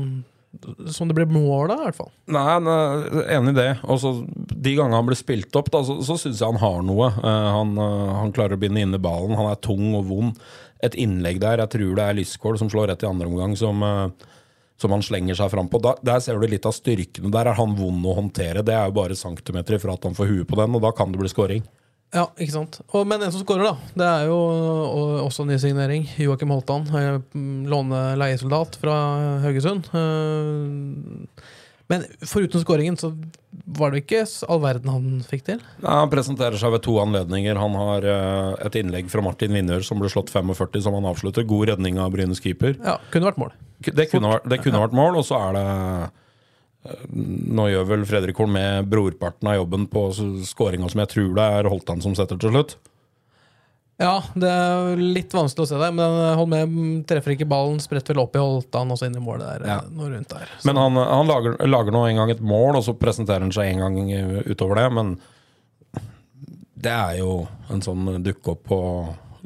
som 0.89 1.09
det 1.09 1.15
ble 1.17 1.27
mål 1.29 1.73
i 1.73 1.77
hvert 1.83 1.97
fall. 1.97 2.09
Nei, 2.33 2.45
er 2.57 3.35
enig 3.35 3.53
i 3.53 3.59
det. 3.59 3.69
Også, 3.85 4.15
de 4.33 4.73
gangene 4.73 4.97
han 4.97 5.07
blir 5.07 5.19
spilt 5.19 5.55
opp, 5.59 5.69
da, 5.73 5.83
så, 5.85 5.99
så 6.05 6.17
syns 6.19 6.41
jeg 6.41 6.49
han 6.49 6.61
har 6.61 6.81
noe. 6.85 7.11
Uh, 7.21 7.49
han, 7.59 7.75
uh, 7.77 8.15
han, 8.17 8.33
klarer 8.35 8.57
å 8.57 8.61
binde 8.61 8.81
inne 8.81 9.01
ballen. 9.01 9.37
Han 9.37 9.51
er 9.51 9.61
tung 9.61 9.93
og 9.99 10.09
vond. 10.09 10.41
Et 10.85 10.95
innlegg 10.99 11.41
der, 11.43 11.61
jeg 11.61 11.73
tror 11.75 11.95
det 11.99 12.07
er 12.07 12.17
Lyskål 12.17 12.59
som 12.61 12.71
slår 12.71 12.91
rett 12.91 13.05
i 13.05 13.09
andre 13.09 13.29
omgang, 13.29 13.55
som 13.59 13.85
uh, 13.85 14.35
som 14.79 14.93
han 14.95 15.03
slenger 15.03 15.35
seg 15.35 15.51
fram 15.51 15.67
på. 15.67 15.81
Da, 15.83 15.95
der 16.07 16.21
ser 16.23 16.39
du 16.39 16.47
litt 16.47 16.63
av 16.67 16.71
styrkene. 16.71 17.31
Der 17.35 17.51
er 17.51 17.57
han 17.57 17.75
vond 17.75 18.05
å 18.07 18.15
håndtere. 18.15 18.63
Det 18.63 18.75
er 18.75 18.87
jo 18.87 18.95
bare 18.95 19.17
centimeter 19.19 19.75
ifra 19.75 19.97
at 19.97 20.07
han 20.07 20.15
får 20.15 20.29
huet 20.31 20.47
på 20.47 20.55
den, 20.55 20.77
og 20.77 20.85
da 20.85 20.93
kan 20.95 21.11
det 21.11 21.19
bli 21.19 21.31
scoring. 21.31 21.65
Ja, 22.09 22.25
ikke 22.41 22.55
sant. 22.55 22.79
Og, 22.89 23.03
men 23.05 23.21
en 23.21 23.31
som 23.33 23.43
skårer, 23.43 23.67
da. 23.69 23.93
Det 24.01 24.07
er 24.07 24.29
jo 24.31 24.37
også 25.27 25.45
en 25.45 25.51
ny 25.53 25.59
signering. 25.61 26.07
Joakim 26.17 26.53
Holtan. 26.55 26.87
Eh, 26.97 27.19
låne-leiesoldat 27.69 28.79
fra 28.81 28.95
Haugesund. 29.43 29.91
Eh, 29.93 31.45
men 31.89 32.05
foruten 32.21 32.61
skåringen 32.61 32.97
så 33.01 33.11
var 33.65 33.93
det 33.93 34.03
ikke 34.03 34.21
all 34.49 34.59
verden 34.61 34.91
han 34.93 35.21
fikk 35.25 35.47
til? 35.47 35.61
Nei, 35.81 35.95
Han 36.03 36.11
presenterer 36.11 36.57
seg 36.61 36.73
ved 36.75 36.83
to 36.85 36.93
anledninger. 37.01 37.57
Han 37.57 37.77
har 37.77 38.05
uh, 38.05 38.51
et 38.61 38.77
innlegg 38.77 39.09
fra 39.09 39.23
Martin 39.25 39.55
Winnør 39.57 39.81
som 39.85 40.01
ble 40.01 40.11
slått 40.13 40.29
45, 40.29 40.83
som 40.85 40.97
han 40.97 41.09
avslutter. 41.09 41.47
God 41.49 41.71
redning 41.71 41.97
av 42.01 42.13
Brynes 42.13 42.41
keeper. 42.45 42.77
Ja, 42.77 42.99
kunne 43.09 43.31
vært 43.31 43.41
mål. 43.41 43.55
Det 43.89 44.05
kunne, 44.11 44.35
vært, 44.35 44.45
det 44.51 44.61
kunne 44.61 44.83
vært 44.83 44.97
mål, 45.01 45.17
og 45.17 45.25
så 45.25 45.39
er 45.47 45.57
det 45.57 45.65
Nå 47.09 47.65
gjør 47.67 47.89
vel 47.89 48.05
Fredrik 48.07 48.38
Holm 48.39 48.53
med 48.55 48.88
brorparten 48.91 49.50
av 49.51 49.57
jobben 49.57 49.89
på 49.91 50.05
skåringa, 50.48 50.88
som 50.91 51.01
jeg 51.03 51.12
tror 51.12 51.33
det 51.36 51.48
er 51.57 51.69
Holtan 51.71 52.03
som 52.03 52.15
setter 52.17 52.39
til 52.39 52.53
slutt. 52.55 52.77
Ja, 54.00 54.21
det 54.31 54.48
er 54.48 55.01
litt 55.01 55.33
vanskelig 55.36 55.65
å 55.65 55.69
se 55.74 55.79
det, 55.81 55.89
men 55.91 56.13
Holmé 56.39 56.62
treffer 57.07 57.33
ikke 57.33 57.50
ballen. 57.51 57.81
Spretter 57.83 58.15
vel 58.15 58.21
opp 58.24 58.38
i 58.38 58.39
Holtan 58.39 58.93
og 58.93 59.00
så 59.00 59.09
inn 59.09 59.17
i 59.19 59.24
målet 59.24 59.43
der. 59.43 59.65
Ja. 59.67 59.79
Noe 59.91 60.13
rundt 60.13 60.31
der. 60.31 60.53
Så. 60.55 60.69
Men 60.69 60.79
han, 60.79 61.00
han 61.03 61.27
lager, 61.27 61.57
lager, 61.67 61.91
nå 61.91 62.05
en 62.07 62.21
gang 62.21 62.31
et 62.31 62.39
mål, 62.39 62.77
og 62.79 62.86
så 62.88 62.95
presenterer 62.95 63.43
han 63.43 63.51
seg 63.51 63.74
en 63.74 63.83
gang 63.83 64.00
utover 64.48 64.79
det. 64.79 64.86
Men 64.95 65.12
det 66.79 66.93
er 66.95 67.17
jo 67.19 67.33
en 67.67 67.83
sånn 67.83 68.21
dukke 68.24 68.55
opp 68.55 68.63
på 68.71 68.79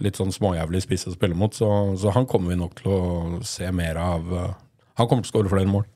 litt 0.06 0.22
sånn 0.22 0.34
småjævlig 0.34 0.84
spiss 0.86 1.08
å 1.10 1.16
spille 1.16 1.38
mot, 1.38 1.54
så, 1.54 1.70
så, 1.98 2.14
han 2.14 2.30
kommer 2.30 2.54
vi 2.54 2.60
nok 2.62 2.78
til 2.78 2.94
å 2.94 3.02
se 3.46 3.70
mer 3.74 3.98
av. 4.02 4.30
Han 5.02 5.10
kommer 5.10 5.26
til 5.26 5.32
å 5.32 5.34
skåre 5.34 5.54
flere 5.56 5.70
mål. 5.70 5.90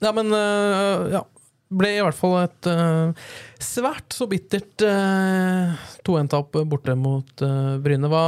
Ja, 0.00 0.14
men 0.16 0.30
men 0.32 1.12
ja, 1.12 1.24
ble 1.70 1.92
i 1.94 2.02
hvert 2.02 2.18
fall 2.18 2.36
et 2.42 2.68
uh, 2.70 3.26
svært 3.62 4.14
så 4.14 4.26
bittert 4.30 4.84
uh, 4.84 5.70
eh, 5.70 5.90
2-1-tap 6.06 6.62
borte 6.70 6.96
mot 6.98 7.44
uh, 7.46 7.76
Bryne. 7.82 8.10
Hva 8.10 8.24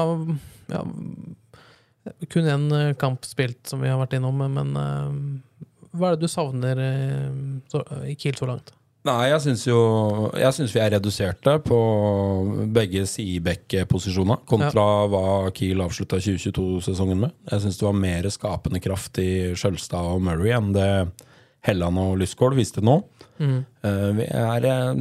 ja, 0.72 0.84
Kun 2.32 2.48
én 2.50 2.94
kamp 2.98 3.26
spilt, 3.26 3.60
som 3.70 3.82
vi 3.82 3.90
har 3.90 4.00
vært 4.00 4.16
innom, 4.18 4.38
men 4.42 4.76
uh, 4.78 5.66
hva 5.92 6.12
er 6.12 6.16
det 6.16 6.24
du 6.24 6.32
savner 6.32 6.78
så, 7.68 7.82
i 8.08 8.14
Kiel 8.16 8.38
så 8.38 8.48
langt? 8.48 8.72
Nei, 9.02 9.32
jeg 9.32 9.42
syns 9.42 9.64
jo 9.66 9.78
Jeg 10.38 10.54
syns 10.54 10.72
vi 10.72 10.78
er 10.78 10.92
reduserte 10.94 11.56
på 11.66 11.78
begge 12.72 13.02
sideback-posisjoner 13.10 14.44
kontra 14.48 14.86
ja. 15.02 15.08
hva 15.10 15.24
Kiel 15.54 15.82
avslutta 15.84 16.20
2022-sesongen 16.22 17.26
med. 17.26 17.34
Jeg 17.50 17.66
syns 17.66 17.80
det 17.82 17.86
var 17.88 17.98
mer 17.98 18.30
skapende 18.32 18.80
kraft 18.82 19.18
i 19.20 19.30
Skjølstad 19.58 20.14
og 20.14 20.22
Murray 20.24 20.54
enn 20.54 20.70
det 20.78 20.88
Helland 21.66 22.00
og 22.02 22.18
Lysgård 22.20 22.56
viste 22.58 22.82
nå. 22.84 22.98
Mm. 23.42 23.58
vi 24.18 24.26
er 24.26 24.66
eh, 24.68 25.00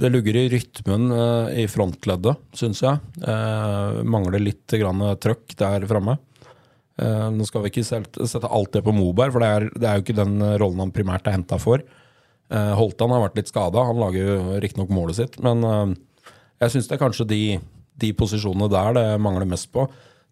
Det 0.00 0.10
lugger 0.10 0.36
i 0.36 0.48
rytmen 0.52 1.12
eh, 1.12 1.62
i 1.62 1.66
frontleddet, 1.70 2.40
syns 2.56 2.82
jeg. 2.84 2.98
mangler 4.04 4.42
litt 4.42 4.76
grann 4.80 5.04
trøkk 5.20 5.56
der 5.60 5.86
framme. 5.90 6.18
nå 7.32 7.46
skal 7.48 7.64
vi 7.64 7.70
ikke 7.72 7.84
sette 7.86 8.48
alt 8.48 8.72
det 8.72 8.84
på 8.84 8.92
Moberg, 8.92 9.32
for 9.32 9.40
det 9.40 9.48
er, 9.48 9.68
det 9.76 9.88
er 9.88 9.98
jo 9.98 10.04
ikke 10.04 10.20
den 10.20 10.38
rollen 10.60 10.84
han 10.84 10.92
primært 10.92 11.28
er 11.28 11.38
henta 11.38 11.58
for. 11.60 11.84
Holtan 12.50 13.12
har 13.14 13.22
vært 13.22 13.38
litt 13.38 13.48
skada, 13.52 13.84
han 13.86 14.00
lager 14.00 14.26
jo 14.26 14.60
riktignok 14.60 14.90
målet 14.92 15.20
sitt. 15.20 15.38
Men 15.44 15.62
jeg 16.60 16.74
syns 16.74 16.90
det 16.90 16.96
er 16.96 17.04
kanskje 17.04 17.28
de, 17.30 17.42
de 18.02 18.10
posisjonene 18.16 18.68
der 18.72 18.96
det 18.98 19.06
mangler 19.22 19.48
mest 19.48 19.70
på 19.72 19.86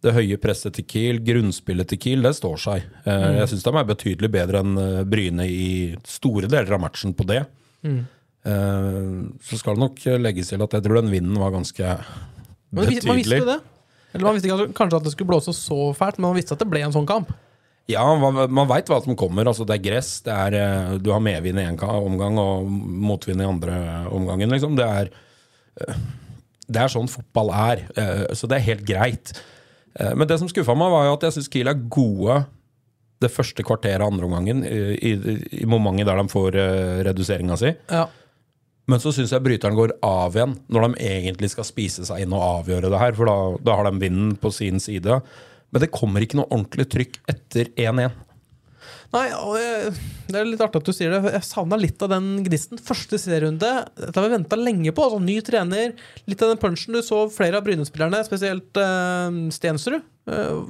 det 0.05 0.15
høye 0.15 0.39
presset 0.41 0.77
til 0.77 0.87
Kiel, 0.87 1.19
grunnspillet 1.27 1.89
til 1.91 2.01
Kiel, 2.03 2.23
det 2.27 2.37
står 2.39 2.61
seg. 2.63 2.85
Eh, 3.03 3.09
mm. 3.09 3.39
Jeg 3.41 3.51
syns 3.53 3.67
de 3.67 3.73
er 3.73 3.89
betydelig 3.89 4.31
bedre 4.35 4.63
enn 4.63 4.79
eh, 4.83 5.01
Bryne 5.09 5.49
i 5.51 5.73
store 6.07 6.51
deler 6.51 6.77
av 6.77 6.85
matchen 6.85 7.17
på 7.19 7.27
det. 7.29 7.43
Mm. 7.87 7.99
Eh, 8.53 9.11
så 9.49 9.59
skal 9.59 9.75
det 9.75 9.85
nok 9.85 10.07
legges 10.23 10.55
til 10.55 10.63
at 10.63 10.79
jeg 10.79 10.87
tror 10.87 11.01
den 11.01 11.11
vinden 11.15 11.41
var 11.43 11.57
ganske 11.57 11.99
betydelig. 12.71 13.11
Man 13.11 13.21
visste 13.23 13.43
det. 13.51 13.59
Eller 14.15 14.25
Man 14.25 14.39
visste 14.39 14.49
ikke 14.49 14.69
at, 14.69 14.79
kanskje 14.79 15.03
at 15.03 15.09
det 15.09 15.15
skulle 15.17 15.33
blåse 15.33 15.57
så 15.57 15.91
fælt, 15.99 16.21
men 16.21 16.31
man 16.31 16.39
visste 16.39 16.55
at 16.55 16.63
det 16.63 16.71
ble 16.71 16.85
en 16.87 16.95
sånn 16.95 17.09
kamp. 17.09 17.35
Ja, 17.89 18.05
man, 18.21 18.39
man 18.53 18.69
veit 18.69 18.89
hva 18.93 19.01
som 19.03 19.17
kommer. 19.19 19.49
Altså, 19.49 19.67
det 19.67 19.79
er 19.79 19.85
gress, 19.85 20.15
det 20.25 20.33
er, 20.33 20.97
du 21.01 21.11
har 21.11 21.23
medvind 21.25 21.59
i 21.59 21.65
én 21.65 21.79
omgang 21.81 22.37
og 22.41 22.69
motvind 22.69 23.41
i 23.41 23.49
andre 23.49 23.79
omgangen. 24.13 24.53
Liksom. 24.53 24.77
Det, 24.77 24.87
er, 24.87 25.93
det 26.69 26.83
er 26.83 26.93
sånn 26.93 27.09
fotball 27.09 27.53
er, 27.57 27.87
så 28.37 28.49
det 28.49 28.59
er 28.59 28.67
helt 28.69 28.85
greit. 28.89 29.33
Eh, 29.99 30.15
Men 30.15 30.29
det 30.31 30.39
som 30.41 30.51
skuffa 30.51 30.77
meg, 30.79 30.93
var 30.95 31.09
jo 31.09 31.17
at 31.19 31.29
jeg 31.29 31.39
syns 31.39 31.51
Kiel 31.53 31.71
er 31.71 31.83
gode 31.91 32.45
det 33.19 33.33
første 33.35 33.65
kvarteret 33.67 33.99
av 33.99 34.13
andre 34.13 34.29
omgangen, 34.29 34.63
i, 34.63 35.11
i, 35.11 35.35
i 35.63 35.67
momentet 35.67 36.07
der 36.07 36.21
de 36.21 36.31
får 36.31 36.55
uh, 36.55 37.01
reduseringa 37.03 37.57
si. 37.59 37.73
Ja. 37.91 38.05
Men 38.89 39.03
så 39.03 39.11
syns 39.13 39.33
jeg 39.35 39.43
bryteren 39.43 39.75
går 39.75 39.97
av 40.07 40.37
igjen, 40.39 40.55
når 40.71 40.87
de 40.87 41.09
egentlig 41.09 41.51
skal 41.51 41.67
spise 41.67 42.07
seg 42.07 42.23
inn 42.23 42.37
og 42.37 42.45
avgjøre 42.45 42.93
det 42.93 43.01
her. 43.03 43.17
For 43.19 43.27
da, 43.29 43.35
da 43.67 43.75
har 43.75 43.89
de 43.89 44.01
vinden 44.01 44.37
på 44.39 44.53
sin 44.55 44.79
side. 44.81 45.19
Men 45.75 45.83
det 45.83 45.91
kommer 45.93 46.25
ikke 46.25 46.39
noe 46.39 46.49
ordentlig 46.49 46.87
trykk 46.95 47.19
etter 47.29 47.73
1-1. 47.75 48.15
Nei, 49.15 49.25
Det 50.29 50.37
er 50.37 50.45
litt 50.45 50.61
artig 50.61 50.83
at 50.83 50.89
du 50.91 50.93
sier 50.93 51.15
det. 51.15 51.33
Jeg 51.33 51.47
savna 51.49 51.79
litt 51.81 52.03
av 52.05 52.11
den 52.13 52.43
gnisten. 52.45 52.81
Første 52.85 53.17
serierunde 53.21 53.71
Dette 53.97 54.13
har 54.19 54.27
vi 54.27 54.35
venta 54.37 54.59
lenge 54.61 54.93
på. 54.93 55.07
altså 55.07 55.23
Ny 55.25 55.39
trener. 55.47 55.95
Litt 56.29 56.43
av 56.45 56.53
den 56.53 56.61
punchen 56.61 56.93
du 56.93 57.01
så 57.05 57.23
flere 57.33 57.57
av 57.61 57.65
Bryne-spillerne, 57.65 58.21
spesielt 58.29 58.77
uh, 58.77 59.33
Stensrud. 59.55 60.05
Uh, 60.29 60.61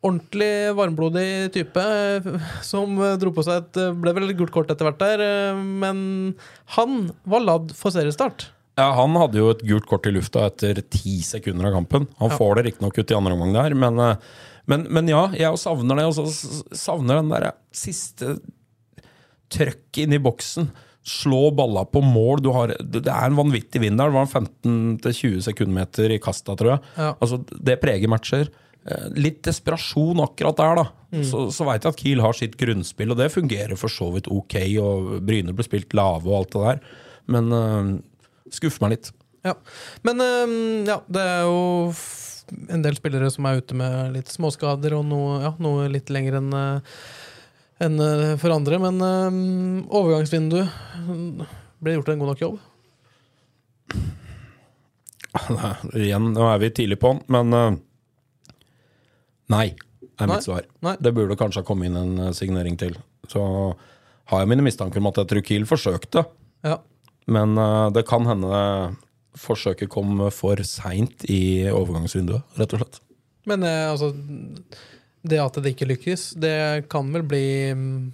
ordentlig 0.00 0.70
varmblodig 0.78 1.50
type 1.52 1.76
eh, 1.76 2.28
som 2.64 2.94
dro 3.20 3.32
på 3.36 3.42
seg 3.44 3.58
et 3.66 3.80
Ble 4.00 4.14
vel 4.16 4.30
et 4.30 4.38
gult 4.38 4.52
kort 4.54 4.70
etter 4.72 4.86
hvert 4.88 5.02
der, 5.02 5.20
uh, 5.52 5.58
men 5.60 5.98
han 6.78 7.10
var 7.28 7.44
ladd 7.44 7.74
for 7.76 7.92
seriestart. 7.92 8.46
Ja, 8.78 8.86
Han 8.96 9.12
hadde 9.20 9.36
jo 9.42 9.50
et 9.52 9.60
gult 9.66 9.84
kort 9.90 10.06
i 10.08 10.14
lufta 10.14 10.46
etter 10.48 10.78
ti 10.88 11.18
sekunder 11.26 11.68
av 11.68 11.74
kampen. 11.82 12.06
Han 12.22 12.30
Ja. 12.30 12.38
får 12.38 12.54
det 12.56 12.64
riktignok 12.70 12.96
ut 12.96 13.10
i 13.10 13.18
andre 13.18 13.34
omgang 13.36 13.52
der, 13.58 13.74
men, 13.74 13.98
eh, 13.98 14.16
men, 14.70 14.86
men 14.92 15.10
ja, 15.10 15.26
jeg 15.36 15.58
savner 15.60 15.98
det. 15.98 16.06
Og 16.10 16.16
så 16.16 16.54
savner 16.76 17.20
den 17.20 17.32
der 17.32 17.50
siste 17.74 18.38
trøkket 19.50 20.04
inn 20.04 20.16
i 20.16 20.22
boksen. 20.22 20.70
Slå 21.06 21.48
balla 21.56 21.84
på 21.88 22.02
mål. 22.04 22.42
Du 22.44 22.50
har, 22.54 22.74
det 22.78 23.06
er 23.08 23.26
en 23.26 23.38
vanvittig 23.38 23.82
vind 23.82 23.98
der. 24.00 24.12
Det 24.12 24.18
var 24.18 24.28
en 24.28 24.50
15-20 25.02 25.40
sekundmeter 25.48 26.14
i 26.14 26.20
kasta, 26.22 26.56
tror 26.58 26.76
jeg. 26.76 26.84
Ja. 26.96 27.12
Altså, 27.18 27.40
det 27.50 27.80
preger 27.82 28.12
matcher. 28.12 28.50
Eh, 28.86 29.08
Litt 29.18 29.42
desperasjon 29.48 30.22
akkurat 30.24 30.60
der, 30.60 30.82
da. 30.82 30.86
Så, 31.26 31.48
så 31.50 31.66
veit 31.66 31.82
jeg 31.82 31.90
at 31.90 32.00
Kiel 32.00 32.22
har 32.22 32.36
sitt 32.38 32.54
grunnspill, 32.60 33.10
og 33.10 33.18
det 33.18 33.32
fungerer 33.34 33.74
for 33.80 33.92
så 33.92 34.12
vidt 34.14 34.30
ok. 34.30 34.56
Og 34.82 35.16
Bryne 35.26 35.56
ble 35.56 35.66
spilt 35.66 35.96
lave 35.98 36.30
og 36.30 36.36
alt 36.42 36.54
det 36.54 36.66
der. 36.68 36.84
Men 37.30 37.50
uh, 37.54 37.90
skuffer 38.54 38.86
meg 38.86 38.98
litt. 38.98 39.10
Ja. 39.46 39.56
Men 40.06 40.22
uh, 40.22 40.54
ja, 40.86 41.00
det 41.10 41.26
er 41.32 41.48
jo 41.48 41.60
en 42.70 42.82
del 42.84 42.96
spillere 42.98 43.30
som 43.32 43.46
er 43.48 43.60
ute 43.62 43.76
med 43.78 44.12
litt 44.16 44.30
småskader 44.32 44.94
og 44.98 45.04
noe, 45.08 45.38
ja, 45.44 45.52
noe 45.62 45.88
litt 45.92 46.10
lenger 46.12 46.40
enn 46.40 46.50
en 47.80 47.96
øh, 48.04 48.34
for 48.40 48.52
andre. 48.52 48.76
Men 48.82 49.00
um, 49.00 49.86
overgangsvindu 49.88 50.58
øh, 50.60 51.46
ble 51.80 51.94
gjort 51.96 52.10
en 52.12 52.20
god 52.20 52.28
nok 52.34 52.42
jobb. 52.44 52.58
Igjen, 55.96 56.32
nå 56.34 56.46
er 56.50 56.58
vi 56.62 56.70
tidlig 56.74 56.98
på 57.00 57.12
den, 57.14 57.22
men 57.30 57.54
uh, 57.54 57.70
nei, 59.54 59.68
er 60.18 60.26
Nei, 60.26 60.34
mitt 60.36 60.46
svar. 60.46 60.66
nei. 60.84 60.96
Det 61.00 61.12
burde 61.16 61.38
kanskje 61.40 61.62
ha 61.62 61.66
kommet 61.68 61.90
inn 61.90 61.98
en 62.00 62.18
eh, 62.26 62.32
signering 62.36 62.76
til. 62.80 62.94
Så 63.30 63.40
har 64.30 64.42
jeg 64.42 64.50
mine 64.50 64.64
mistanker 64.66 65.00
om 65.00 65.08
at 65.10 65.20
jeg 65.22 65.30
tror 65.30 65.44
Kiel 65.46 65.66
forsøkte, 65.70 66.20
Ja. 66.66 66.76
men 67.30 67.48
uh, 67.58 67.88
det 67.94 68.04
kan 68.10 68.26
hende 68.28 68.50
forsøket 69.40 69.90
kom 69.92 70.18
for 70.34 70.60
seint 70.66 71.24
i 71.30 71.68
overgangsvinduet, 71.70 72.58
rett 72.60 72.74
og 72.76 72.82
slett. 72.82 73.00
Men 73.48 73.64
øh, 73.64 73.86
altså 73.92 74.12
Det 75.24 75.40
at 75.40 75.56
det 75.60 75.74
ikke 75.74 75.88
lykkes, 75.88 76.34
det 76.40 76.88
kan 76.92 77.08
vel 77.14 77.24
bli 77.28 77.46
mm, 77.76 78.12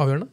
avgjørende? 0.00 0.30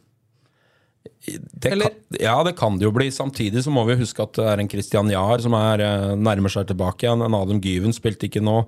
Det 1.27 1.73
kan, 1.75 1.95
ja, 2.19 2.35
det 2.43 2.53
kan 2.59 2.77
det 2.79 2.85
jo 2.87 2.93
bli. 2.95 3.09
Samtidig 3.11 3.63
så 3.63 3.71
må 3.73 3.83
vi 3.87 3.97
huske 3.99 4.23
at 4.23 4.37
det 4.37 4.45
er 4.47 4.61
en 4.61 4.69
Christian 4.71 5.09
Jahr 5.11 5.41
som 5.43 5.55
er, 5.57 5.83
eh, 5.83 6.13
nærmer 6.15 6.51
seg 6.51 6.69
tilbake 6.69 7.03
igjen. 7.03 7.23
En 7.25 7.35
Adam 7.35 7.59
Gyven 7.63 7.95
spilte 7.95 8.29
ikke 8.29 8.43
nå. 8.43 8.61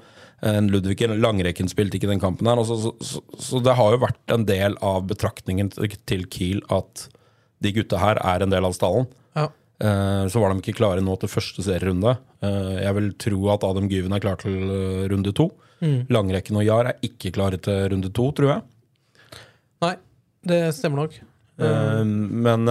En 0.44 0.68
Ludvig 0.72 1.04
Langrekken 1.08 1.72
spilte 1.72 2.00
ikke 2.00 2.12
den 2.12 2.22
kampen 2.24 2.48
her. 2.48 2.60
Så, 2.68 2.80
så, 2.84 2.92
så, 3.04 3.24
så 3.40 3.62
det 3.64 3.76
har 3.80 3.96
jo 3.96 4.04
vært 4.04 4.36
en 4.36 4.46
del 4.48 4.76
av 4.84 5.08
betraktningen 5.08 5.72
til 5.72 6.28
Kiel 6.32 6.64
at 6.72 7.08
de 7.64 7.74
gutta 7.76 8.00
her 8.00 8.20
er 8.24 8.44
en 8.44 8.52
del 8.52 8.68
av 8.68 8.76
stallen. 8.76 9.08
Eh, 9.80 10.26
Så 10.28 10.42
var 10.42 10.52
de 10.54 10.60
ikke 10.62 10.76
klare 10.78 11.02
nå 11.04 11.16
til 11.22 11.30
første 11.32 11.64
serierunde. 11.64 12.18
Eh, 12.44 12.84
Jeg 12.84 12.96
vil 12.98 13.14
tro 13.14 13.40
at 13.54 13.64
Adam 13.64 13.88
Gyven 13.90 14.14
er 14.16 14.20
klar 14.24 14.38
til 14.42 14.58
eh, 14.60 15.08
runde 15.12 15.34
to. 15.34 15.50
Langrekken 16.12 16.58
og 16.60 16.66
Jahr 16.68 16.90
er 16.92 16.98
ikke 17.02 17.32
klare 17.32 17.56
til 17.58 17.88
runde 17.94 18.10
to, 18.12 18.26
tror 18.36 18.50
jeg. 18.52 18.62
Nei, 19.82 19.94
det 20.44 20.76
stemmer 20.76 21.06
nok. 21.06 21.14
Men 21.60 22.66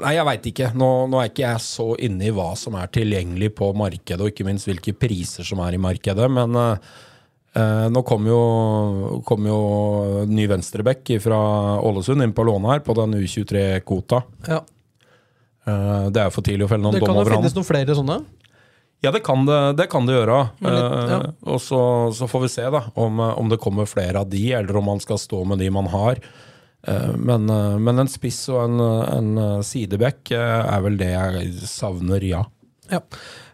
Nei, 0.00 0.14
jeg 0.16 0.24
veit 0.24 0.46
ikke. 0.48 0.70
Nå, 0.80 0.86
nå 1.12 1.18
er 1.20 1.28
ikke 1.28 1.44
jeg 1.44 1.60
så 1.66 1.86
inne 2.00 2.24
i 2.30 2.32
hva 2.32 2.54
som 2.56 2.78
er 2.80 2.88
tilgjengelig 2.94 3.50
på 3.58 3.68
markedet, 3.76 4.20
og 4.24 4.30
ikke 4.32 4.46
minst 4.48 4.64
hvilke 4.70 4.94
priser 4.96 5.44
som 5.44 5.60
er 5.60 5.76
i 5.76 5.80
markedet. 5.82 6.28
Men 6.32 6.56
eh, 6.56 6.94
eh, 7.56 7.86
nå 7.92 8.02
kom 8.08 8.28
jo, 8.28 8.42
kom 9.28 9.48
jo 9.48 9.58
ny 10.28 10.46
venstrebekk 10.50 11.16
fra 11.24 11.40
Ålesund 11.80 12.24
inn 12.24 12.34
på 12.36 12.46
lånet 12.48 12.76
her, 12.76 12.84
på 12.86 12.96
den 12.98 13.16
U23-kvota. 13.20 14.22
Ja. 14.48 14.60
Eh, 15.66 16.06
det 16.12 16.22
er 16.22 16.30
jo 16.30 16.36
for 16.36 16.46
tidlig 16.46 16.68
å 16.68 16.72
felle 16.72 16.86
noen 16.86 16.98
Det 16.98 17.02
dom 17.04 17.12
kan 17.12 17.18
jo 17.20 17.24
over 17.24 17.36
han. 17.36 17.42
finnes 17.42 17.58
noen 17.58 17.68
flere 17.68 17.98
sånne. 17.98 18.20
Ja, 19.02 19.10
det 19.10 19.24
kan 19.26 19.42
det, 19.48 19.60
det, 19.80 19.88
kan 19.90 20.06
det 20.06 20.14
gjøre. 20.14 20.38
Litt, 20.62 20.78
ja. 20.78 21.18
Eh, 21.18 21.28
og 21.50 21.58
så, 21.62 21.82
så 22.14 22.30
får 22.30 22.46
vi 22.46 22.54
se 22.54 22.68
da 22.70 22.84
om, 22.94 23.18
om 23.18 23.50
det 23.50 23.58
kommer 23.62 23.90
flere 23.90 24.22
av 24.22 24.30
de, 24.30 24.44
eller 24.60 24.78
om 24.78 24.90
man 24.92 25.02
skal 25.02 25.18
stå 25.18 25.42
med 25.50 25.62
de 25.62 25.70
man 25.74 25.90
har. 25.90 26.22
Eh, 26.86 27.16
men, 27.16 27.50
eh, 27.50 27.78
men 27.78 28.02
en 28.02 28.10
spiss 28.10 28.44
og 28.50 28.64
en, 28.64 28.80
en 28.82 29.62
sideback 29.66 30.32
eh, 30.34 30.60
er 30.66 30.82
vel 30.86 30.98
det 30.98 31.12
jeg 31.12 31.52
savner, 31.70 32.24
ja. 32.26 32.42
Ja. 32.92 33.00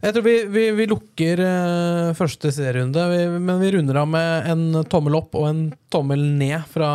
Jeg 0.03 0.14
tror 0.16 0.27
vi, 0.27 0.35
vi, 0.51 0.64
vi 0.79 0.88
lukker 0.90 1.44
uh, 1.44 2.16
første 2.18 2.53
serierunde, 2.55 3.07
vi, 3.12 3.22
men 3.38 3.62
vi 3.62 3.72
runder 3.77 4.03
av 4.03 4.11
med 4.11 4.51
en 4.53 4.83
tommel 4.90 5.18
opp 5.18 5.38
og 5.38 5.48
en 5.48 5.64
tommel 5.92 6.27
ned 6.38 6.66
fra 6.70 6.90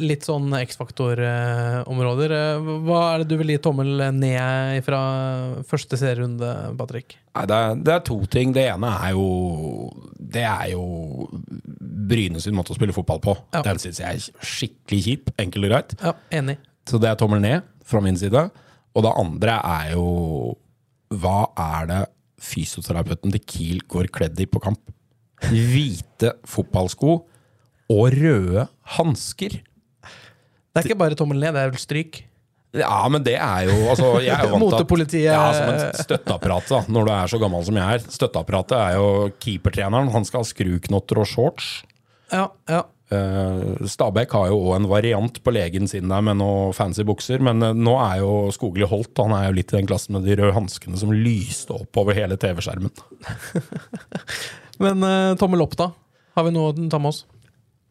litt 0.00 0.24
sånn 0.24 0.52
X-faktor-områder. 0.54 2.34
hva 2.86 3.00
er 3.10 3.22
det 3.22 3.30
du 3.32 3.36
vil 3.40 3.52
gi 3.54 3.58
tommel 3.62 4.04
ned 4.16 4.84
fra 4.86 5.00
første 5.68 5.98
serierunde, 6.00 6.50
Patrick? 6.78 7.16
Nei, 7.34 7.44
det, 7.50 7.58
er, 7.58 7.82
det 7.86 7.94
er 7.96 8.06
to 8.06 8.18
ting. 8.30 8.54
Det 8.54 8.66
ene 8.72 8.90
er 9.04 9.12
jo 9.14 9.26
Det 10.14 10.42
er 10.46 10.72
jo 10.72 11.28
Bryne 12.10 12.42
sin 12.42 12.56
måte 12.56 12.74
å 12.74 12.78
spille 12.78 12.94
fotball 12.96 13.20
på. 13.22 13.36
Ja. 13.54 13.62
Den 13.66 13.78
syns 13.82 14.00
jeg 14.02 14.18
er 14.18 14.46
skikkelig 14.54 15.02
kjip. 15.04 15.30
Enkelt 15.38 15.68
og 15.68 15.74
greit. 15.74 15.94
Ja, 16.00 16.14
enig. 16.40 16.56
Så 16.88 16.98
det 17.02 17.10
er 17.10 17.20
tommel 17.20 17.42
ned 17.44 17.68
fra 17.86 18.02
min 18.02 18.18
side. 18.18 18.48
Og 18.96 19.06
det 19.06 19.14
andre 19.20 19.60
er 19.62 19.92
jo 19.94 20.06
Hva 21.10 21.50
er 21.58 21.90
det 21.90 22.00
fysioterapeuten 22.40 23.34
til 23.34 23.42
Kiel 23.42 23.80
går 23.90 24.08
kledd 24.14 24.38
i 24.40 24.46
på 24.46 24.62
kamp? 24.62 24.92
Hvite 25.50 26.36
fotballsko 26.46 27.16
og 27.90 28.14
røde 28.14 28.66
hansker. 28.94 29.56
Det 30.70 30.78
er 30.78 30.86
ikke 30.86 31.00
bare 31.00 31.18
tommel 31.18 31.40
ned, 31.42 31.56
det 31.56 31.64
er 31.64 31.72
vel 31.72 31.82
stryk. 31.82 32.20
Ja, 32.78 33.02
men 33.10 33.24
det 33.26 33.34
er 33.34 33.66
jo 33.66 33.74
altså, 33.90 34.12
jeg 34.22 34.30
er 34.30 34.46
vant 34.52 34.62
Motepolitiet. 34.62 35.26
Ja, 35.26 35.48
som 35.56 35.72
en 35.72 35.96
støtteapparat, 35.98 36.68
da, 36.70 36.78
når 36.86 37.08
du 37.08 37.12
er 37.16 37.32
så 37.32 37.40
gammel 37.42 37.64
som 37.66 37.80
jeg 37.80 37.96
er. 37.96 38.04
Støtteapparatet 38.14 38.76
er 38.78 38.94
jo 39.00 39.08
keepertreneren. 39.42 40.12
Han 40.14 40.26
skal 40.28 40.44
ha 40.44 40.46
skruknotter 40.46 41.18
og 41.18 41.26
shorts. 41.26 41.72
Ja, 42.30 42.46
ja. 42.70 42.84
Eh, 43.10 43.86
Stabæk 43.90 44.30
har 44.36 44.50
jo 44.52 44.60
òg 44.68 44.76
en 44.76 44.86
variant 44.90 45.40
på 45.42 45.54
legen 45.54 45.88
sin 45.90 46.12
der 46.12 46.22
med 46.22 46.38
noen 46.38 46.74
fancy 46.76 47.02
bukser, 47.06 47.42
men 47.42 47.62
eh, 47.66 47.74
nå 47.74 47.96
er 47.98 48.20
jo 48.22 48.30
Skogli 48.54 48.86
Holt 48.86 49.18
Han 49.18 49.34
er 49.34 49.48
jo 49.48 49.56
litt 49.56 49.74
i 49.74 49.80
den 49.80 49.88
klassen 49.90 50.14
med 50.14 50.28
de 50.28 50.36
røde 50.38 50.54
hanskene 50.54 51.00
som 51.00 51.10
lyste 51.14 51.74
opp 51.74 51.98
over 51.98 52.14
hele 52.14 52.38
TV-skjermen. 52.40 52.94
Men 54.80 55.04
eh, 55.04 55.34
tommel 55.36 55.66
opp, 55.66 55.74
da? 55.76 55.90
Har 56.38 56.46
vi 56.46 56.54
noe 56.54 56.70
å 56.70 56.88
ta 56.88 57.02
med 57.02 57.10
oss? 57.10 57.24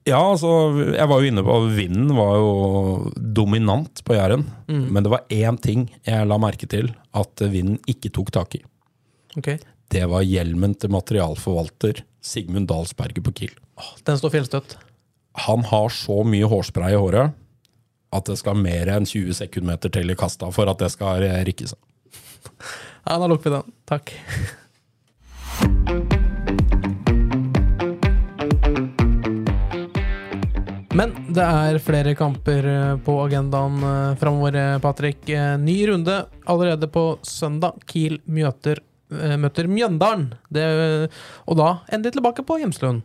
Ja, 0.07 0.23
altså, 0.23 0.49
jeg 0.95 1.05
var 1.11 1.21
jo 1.21 1.29
inne 1.29 1.43
på 1.45 1.57
Vinden 1.75 2.15
var 2.17 2.39
jo 2.39 3.11
dominant 3.13 4.01
på 4.07 4.15
Jæren. 4.15 4.47
Men 4.65 5.03
det 5.05 5.11
var 5.11 5.27
én 5.29 5.59
ting 5.61 5.83
jeg 6.07 6.25
la 6.25 6.39
merke 6.41 6.65
til 6.71 6.89
at 7.13 7.43
vinden 7.43 7.77
ikke 7.91 8.09
tok 8.15 8.31
tak 8.33 8.57
i. 8.57 8.63
Okay. 9.37 9.59
Det 9.91 10.07
var 10.09 10.25
hjelmen 10.25 10.73
til 10.79 10.95
materialforvalter 10.95 12.01
Sigmund 12.25 12.71
Dalsberget 12.71 13.21
på 13.27 13.35
Kiel. 13.37 13.53
Den 14.07 14.17
står 14.17 14.33
fjellstøtt. 14.39 14.79
Han 15.47 15.63
har 15.69 15.93
så 15.93 16.23
mye 16.27 16.49
hårspray 16.49 16.95
i 16.95 16.99
håret 16.99 17.35
at 18.09 18.25
det 18.25 18.39
skal 18.41 18.57
mer 18.57 18.89
enn 18.89 19.05
20 19.05 19.37
sekundmeter 19.37 19.93
til 19.93 20.09
i 20.09 20.17
kasta 20.17 20.49
for 20.53 20.69
at 20.71 20.81
det 20.81 20.89
skal 20.93 21.21
rikke 21.45 21.69
seg. 21.69 21.79
Ja, 23.05 23.19
da 23.19 23.27
lukker 23.29 23.49
vi 23.49 23.55
den. 23.59 23.77
Takk. 23.89 24.15
Men 30.99 31.13
det 31.31 31.45
er 31.45 31.77
flere 31.79 32.11
kamper 32.17 32.65
eh, 32.67 32.95
på 33.05 33.13
agendaen 33.23 33.77
eh, 33.87 34.15
framover, 34.19 34.55
eh, 34.59 34.79
Patrick. 34.83 35.29
Ny 35.61 35.77
runde 35.87 36.15
allerede 36.43 36.89
på 36.91 37.03
søndag. 37.23 37.79
Kiel 37.87 38.19
møter 38.25 38.83
møter 39.09 39.65
Mjøndalen. 39.65 40.27
Det, 40.53 40.63
og 41.49 41.55
da 41.57 41.69
endelig 41.89 42.13
tilbake 42.13 42.43
på 42.45 42.59
Hjemslund. 42.61 42.99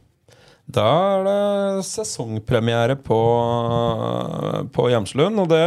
Da 0.64 0.88
er 1.18 1.24
det 1.27 1.85
sesongpremiere 1.87 2.96
på, 2.96 3.20
på 4.72 4.88
Hjemslund, 4.90 5.42
og 5.42 5.50
det, 5.53 5.62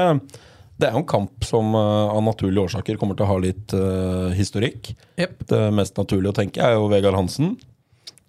det 0.81 0.89
er 0.89 0.95
jo 0.95 1.03
en 1.03 1.09
kamp 1.09 1.45
som 1.45 1.75
eh, 1.77 2.09
av 2.09 2.23
naturlige 2.25 2.65
årsaker 2.65 2.97
kommer 2.97 3.17
til 3.17 3.27
å 3.27 3.31
ha 3.31 3.37
litt 3.41 3.75
uh, 3.77 4.33
historikk. 4.37 4.91
Yep. 5.21 5.43
Det 5.53 5.63
mest 5.77 6.01
naturlige 6.01 6.33
å 6.33 6.39
tenke 6.39 6.65
er 6.65 6.75
jo 6.75 6.89
Vegard 6.91 7.17
Hansen. 7.19 7.55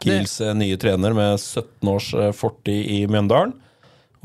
Kiels 0.02 0.36
det. 0.38 0.52
nye 0.60 0.78
trener 0.78 1.16
med 1.16 1.38
17 1.40 1.90
års 1.90 2.12
eh, 2.14 2.32
fortid 2.36 2.84
i 2.94 3.00
Mjøndalen. 3.10 3.56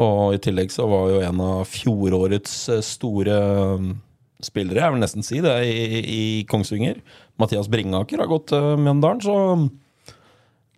Og 0.01 0.33
i 0.33 0.41
tillegg 0.41 0.73
så 0.73 0.87
var 0.89 1.11
jo 1.11 1.21
en 1.21 1.41
av 1.43 1.69
fjorårets 1.69 2.57
eh, 2.73 2.83
store 2.85 3.37
mm, 3.79 3.93
spillere, 4.43 4.81
jeg 4.81 4.95
vil 4.95 5.03
nesten 5.03 5.25
si 5.25 5.39
det, 5.43 5.55
i, 5.69 6.01
i 6.03 6.23
Kongsvinger. 6.49 6.99
Mathias 7.41 7.69
Bringaker 7.71 8.21
har 8.21 8.29
gått 8.29 8.51
til 8.51 8.83
Mjøndalen, 8.83 9.23
så 9.23 9.37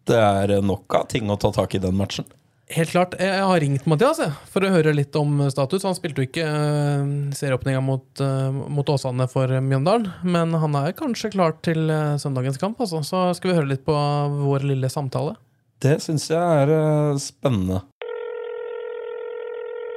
det 0.09 0.17
er 0.21 0.57
nok 0.65 0.99
av 0.99 1.07
ting 1.11 1.29
å 1.31 1.37
ta 1.39 1.51
tak 1.55 1.77
i 1.77 1.81
den 1.83 1.97
matchen. 1.97 2.27
Helt 2.73 2.89
klart. 2.89 3.13
Jeg 3.21 3.41
har 3.45 3.59
ringt 3.61 3.85
Mathias 3.85 4.17
for 4.49 4.65
å 4.65 4.71
høre 4.73 4.95
litt 4.97 5.13
om 5.19 5.37
status. 5.53 5.83
Han 5.85 5.93
spilte 5.93 6.23
jo 6.23 6.25
ikke 6.25 6.45
uh, 6.49 7.03
serieåpninga 7.37 7.81
mot, 7.85 8.07
eh, 8.25 8.55
mot 8.73 8.89
Åsane 8.89 9.27
for 9.29 9.51
Mjøndalen, 9.61 10.07
men 10.25 10.55
han 10.57 10.77
er 10.79 10.95
kanskje 10.97 11.29
klar 11.35 11.53
til 11.65 11.91
eh, 11.93 12.15
søndagens 12.21 12.57
kamp. 12.61 12.81
Altså. 12.81 13.03
Så 13.05 13.21
skal 13.37 13.51
vi 13.51 13.57
høre 13.59 13.69
litt 13.69 13.85
på 13.85 13.93
vår 13.93 14.65
lille 14.65 14.89
samtale. 14.89 15.35
Det 15.83 15.99
syns 16.01 16.25
jeg 16.31 16.41
er 16.41 16.73
eh, 16.73 17.21
spennende. 17.21 17.83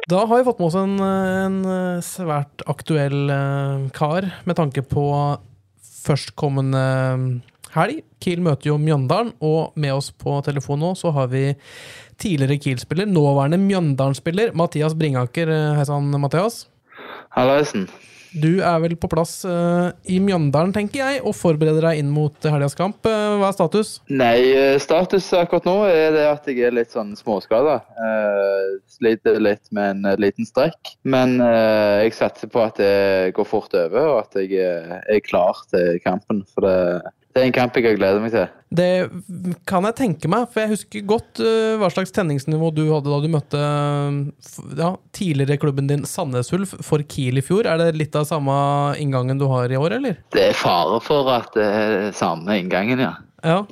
Da 0.09 0.27
har 0.29 0.37
vi 0.37 0.45
fått 0.45 0.61
med 0.61 0.69
oss 0.69 0.77
en, 0.81 0.95
en 1.01 1.59
svært 2.05 2.65
aktuell 2.69 3.33
eh, 3.33 3.89
kar 3.97 4.29
med 4.45 4.61
tanke 4.61 4.85
på 4.85 5.09
førstkommende 6.05 6.85
helg. 7.75 8.03
Kiel 8.23 8.43
møter 8.45 8.73
jo 8.73 8.79
Mjøndalen, 8.83 9.35
og 9.45 9.77
med 9.79 9.95
oss 9.97 10.11
på 10.11 10.39
telefon 10.47 10.83
nå 10.83 10.95
så 10.99 11.13
har 11.17 11.31
vi 11.33 11.47
tidligere 12.19 12.59
Kiel-spiller, 12.65 13.07
nåværende 13.07 13.61
Mjøndalen-spiller, 13.63 14.55
Mathias 14.59 14.97
Bringaker. 14.99 15.51
Eh, 15.55 15.79
Hei 15.79 15.89
sann, 15.89 16.11
Mathias. 16.21 16.67
Hallaisen. 17.37 17.89
Du 18.37 18.61
er 18.61 18.77
vel 18.83 18.93
på 19.01 19.09
plass 19.09 19.41
uh, 19.49 19.89
i 20.05 20.19
Mjøndalen, 20.21 20.73
tenker 20.77 21.01
jeg, 21.01 21.23
og 21.25 21.37
forbereder 21.37 21.87
deg 21.89 22.03
inn 22.03 22.11
mot 22.13 22.35
helgas 22.45 22.77
kamp. 22.77 23.01
Uh, 23.07 23.39
hva 23.41 23.49
er 23.49 23.57
status? 23.57 23.93
Nei, 24.13 24.37
status 24.83 25.31
akkurat 25.37 25.69
nå 25.69 25.77
er 25.89 26.13
det 26.17 26.27
at 26.29 26.49
jeg 26.51 26.69
er 26.69 26.77
litt 26.77 26.93
sånn 26.93 27.15
småskada. 27.19 27.79
Uh, 27.97 28.77
sliter 28.99 29.41
litt 29.41 29.65
med 29.75 30.05
en 30.05 30.21
liten 30.21 30.49
strekk. 30.49 30.93
Men 31.09 31.39
jeg 31.41 32.17
satser 32.17 32.53
på 32.53 32.63
at 32.67 32.77
det 32.81 33.33
går 33.37 33.49
fort 33.49 33.75
over, 33.79 34.13
og 34.13 34.21
at 34.27 34.37
jeg 34.43 34.61
er 34.61 35.25
klar 35.25 35.65
til 35.73 35.97
kampen. 36.05 36.45
For 36.53 36.67
det, 36.67 37.15
det 37.35 37.43
er 37.45 37.47
en 37.47 37.55
kamp 37.55 37.77
jeg 37.77 37.85
har 37.85 37.99
gledet 37.99 38.23
meg 38.23 38.33
til. 38.33 38.47
Det 38.79 38.89
kan 39.69 39.87
jeg 39.87 39.97
tenke 39.97 40.29
meg, 40.33 40.49
for 40.51 40.65
jeg 40.65 40.73
husker 40.73 41.05
godt 41.09 41.41
eh, 41.45 41.77
hva 41.81 41.89
slags 41.93 42.13
tenningsnivå 42.17 42.71
du 42.75 42.83
hadde 42.91 43.13
da 43.13 43.19
du 43.23 43.29
møtte 43.33 43.61
ja, 44.81 44.91
tidligere 45.15 45.61
klubben 45.63 45.89
din 45.89 46.07
Sandnes 46.09 46.51
Ulf 46.57 46.75
for 46.85 47.05
Kiel 47.09 47.41
i 47.41 47.45
fjor. 47.45 47.69
Er 47.69 47.81
det 47.81 47.95
litt 48.01 48.17
av 48.19 48.27
samme 48.29 48.57
inngangen 49.01 49.41
du 49.41 49.47
har 49.53 49.71
i 49.71 49.79
år, 49.79 49.99
eller? 50.01 50.19
Det 50.35 50.49
er 50.51 50.59
fare 50.59 50.99
for 51.05 51.31
at 51.37 51.53
det 51.57 51.69
er 51.69 52.09
samme 52.17 52.59
inngangen, 52.59 53.05
ja. 53.07 53.15
Ja. 53.47 53.63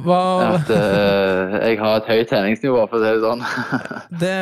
Hva 0.00 0.20
At 0.54 0.70
uh, 0.70 1.56
jeg 1.60 1.80
har 1.80 1.98
et 1.98 2.08
høyt 2.12 2.30
tenningsnivå, 2.30 2.84
for 2.90 3.00
å 3.00 3.02
si 3.02 3.14
det 3.14 3.24
sånn. 3.24 3.46
det, 4.22 4.36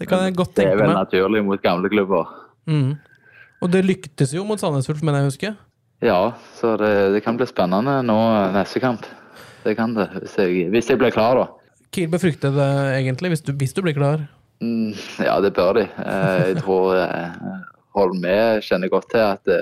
det 0.00 0.08
kan 0.10 0.26
jeg 0.26 0.36
godt 0.40 0.56
tenke 0.56 0.72
meg. 0.72 0.78
Det 0.78 0.82
er 0.82 0.86
vel 0.88 0.96
naturlig 0.98 1.44
mot 1.46 1.62
gamle 1.64 1.90
klubber. 1.92 2.32
Mm. 2.70 2.96
Og 3.62 3.70
det 3.70 3.86
lyktes 3.86 4.34
jo 4.34 4.44
mot 4.46 4.60
Sandnes 4.60 4.90
Ulf, 4.90 5.02
mener 5.06 5.22
jeg 5.22 5.32
husker. 5.32 5.60
Ja, 6.02 6.32
så 6.58 6.74
det, 6.80 6.92
det 7.14 7.20
kan 7.24 7.36
bli 7.38 7.46
spennende 7.46 8.00
nå 8.06 8.18
neste 8.56 8.80
kamp. 8.82 9.04
Det 9.62 9.76
kan 9.78 9.92
det, 9.94 10.08
hvis 10.18 10.34
jeg, 10.40 10.64
hvis 10.74 10.88
jeg 10.90 10.98
blir 10.98 11.14
klar, 11.14 11.38
da. 11.38 11.46
Kiel 11.94 12.08
bør 12.10 12.22
frykte 12.24 12.50
det 12.54 12.68
egentlig, 12.98 13.34
hvis 13.34 13.44
du, 13.46 13.52
hvis 13.54 13.74
du 13.76 13.82
blir 13.84 13.94
klar. 13.94 14.24
Mm, 14.62 14.92
ja, 15.22 15.36
det 15.44 15.52
bør 15.54 15.76
de. 15.78 15.84
Eh, 16.02 16.42
Jeg 16.52 16.58
tror 16.62 16.96
eh, 16.98 17.38
Holme 17.94 18.36
kjenner 18.64 18.90
godt 18.90 19.10
til 19.12 19.22
at 19.22 19.42
det, 19.46 19.60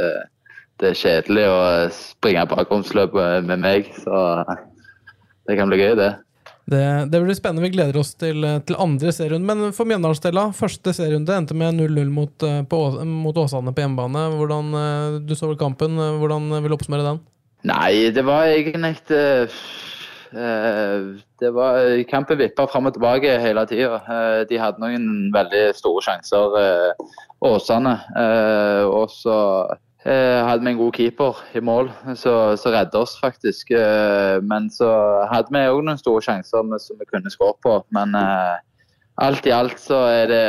det 0.81 0.93
er 0.93 0.99
kjedelig 1.01 1.47
å 1.51 1.61
springe 1.93 2.47
bakromsløp 2.49 3.17
med 3.45 3.61
meg, 3.61 3.91
så 4.01 4.45
det 5.49 5.59
kan 5.59 5.69
bli 5.73 5.81
gøy, 5.83 5.97
det. 5.99 6.13
Det, 6.65 7.11
det 7.11 7.21
blir 7.21 7.35
spennende. 7.35 7.65
Vi 7.65 7.73
gleder 7.75 7.97
oss 8.01 8.13
til, 8.15 8.45
til 8.67 8.79
andre 8.79 9.13
serierunde. 9.15 9.47
Men 9.49 9.75
for 9.77 9.89
Mjøndalsdela, 9.89 10.51
første 10.57 10.95
serierunde 10.95 11.35
endte 11.35 11.57
med 11.57 11.81
0-0 11.81 12.13
mot, 12.15 12.47
eh, 12.47 12.61
mot 13.09 13.41
Åsane 13.43 13.75
på 13.75 13.85
hjemmebane. 13.85 14.27
Hvordan, 14.39 14.71
eh, 14.79 15.19
du 15.27 15.35
så 15.35 15.51
vel 15.51 15.59
kampen. 15.61 15.99
Hvordan 16.21 16.51
vil 16.61 16.71
du 16.71 16.77
oppsummere 16.77 17.09
den? 17.09 17.21
Nei, 17.67 18.11
det 18.15 18.25
var 18.25 18.49
egentlig 18.49 18.95
eh, 19.11 19.59
Det 21.41 21.51
var 21.53 21.83
Kampen 22.09 22.39
vippa 22.39 22.65
fram 22.71 22.87
og 22.87 22.95
tilbake 22.95 23.35
hele 23.43 23.67
tida. 23.67 23.99
De 24.47 24.61
hadde 24.61 24.81
noen 24.81 25.33
veldig 25.35 25.65
store 25.75 26.05
sjanser, 26.07 26.55
Åsane. 27.43 27.97
Og 28.87 29.11
så 29.11 29.37
hadde 30.05 30.65
vi 30.65 30.71
en 30.73 30.79
god 30.79 30.97
keeper 30.97 31.41
i 31.55 31.61
mål 31.61 31.91
som 32.17 32.73
redda 32.73 33.03
oss, 33.03 33.19
faktisk. 33.21 33.71
Eh, 33.71 34.41
Men 34.43 34.71
så 34.73 34.89
hadde 35.29 35.53
vi 35.53 35.67
òg 35.69 35.83
noen 35.85 36.01
store 36.01 36.23
sjanser 36.25 36.65
som 36.81 37.01
vi 37.01 37.09
kunne 37.11 37.33
skåret 37.33 37.61
på. 37.63 37.75
Men 37.93 38.15
eh, 38.17 38.57
alt 39.21 39.47
i 39.47 39.53
alt 39.53 39.81
så 39.81 40.07
er 40.09 40.31
det, 40.31 40.45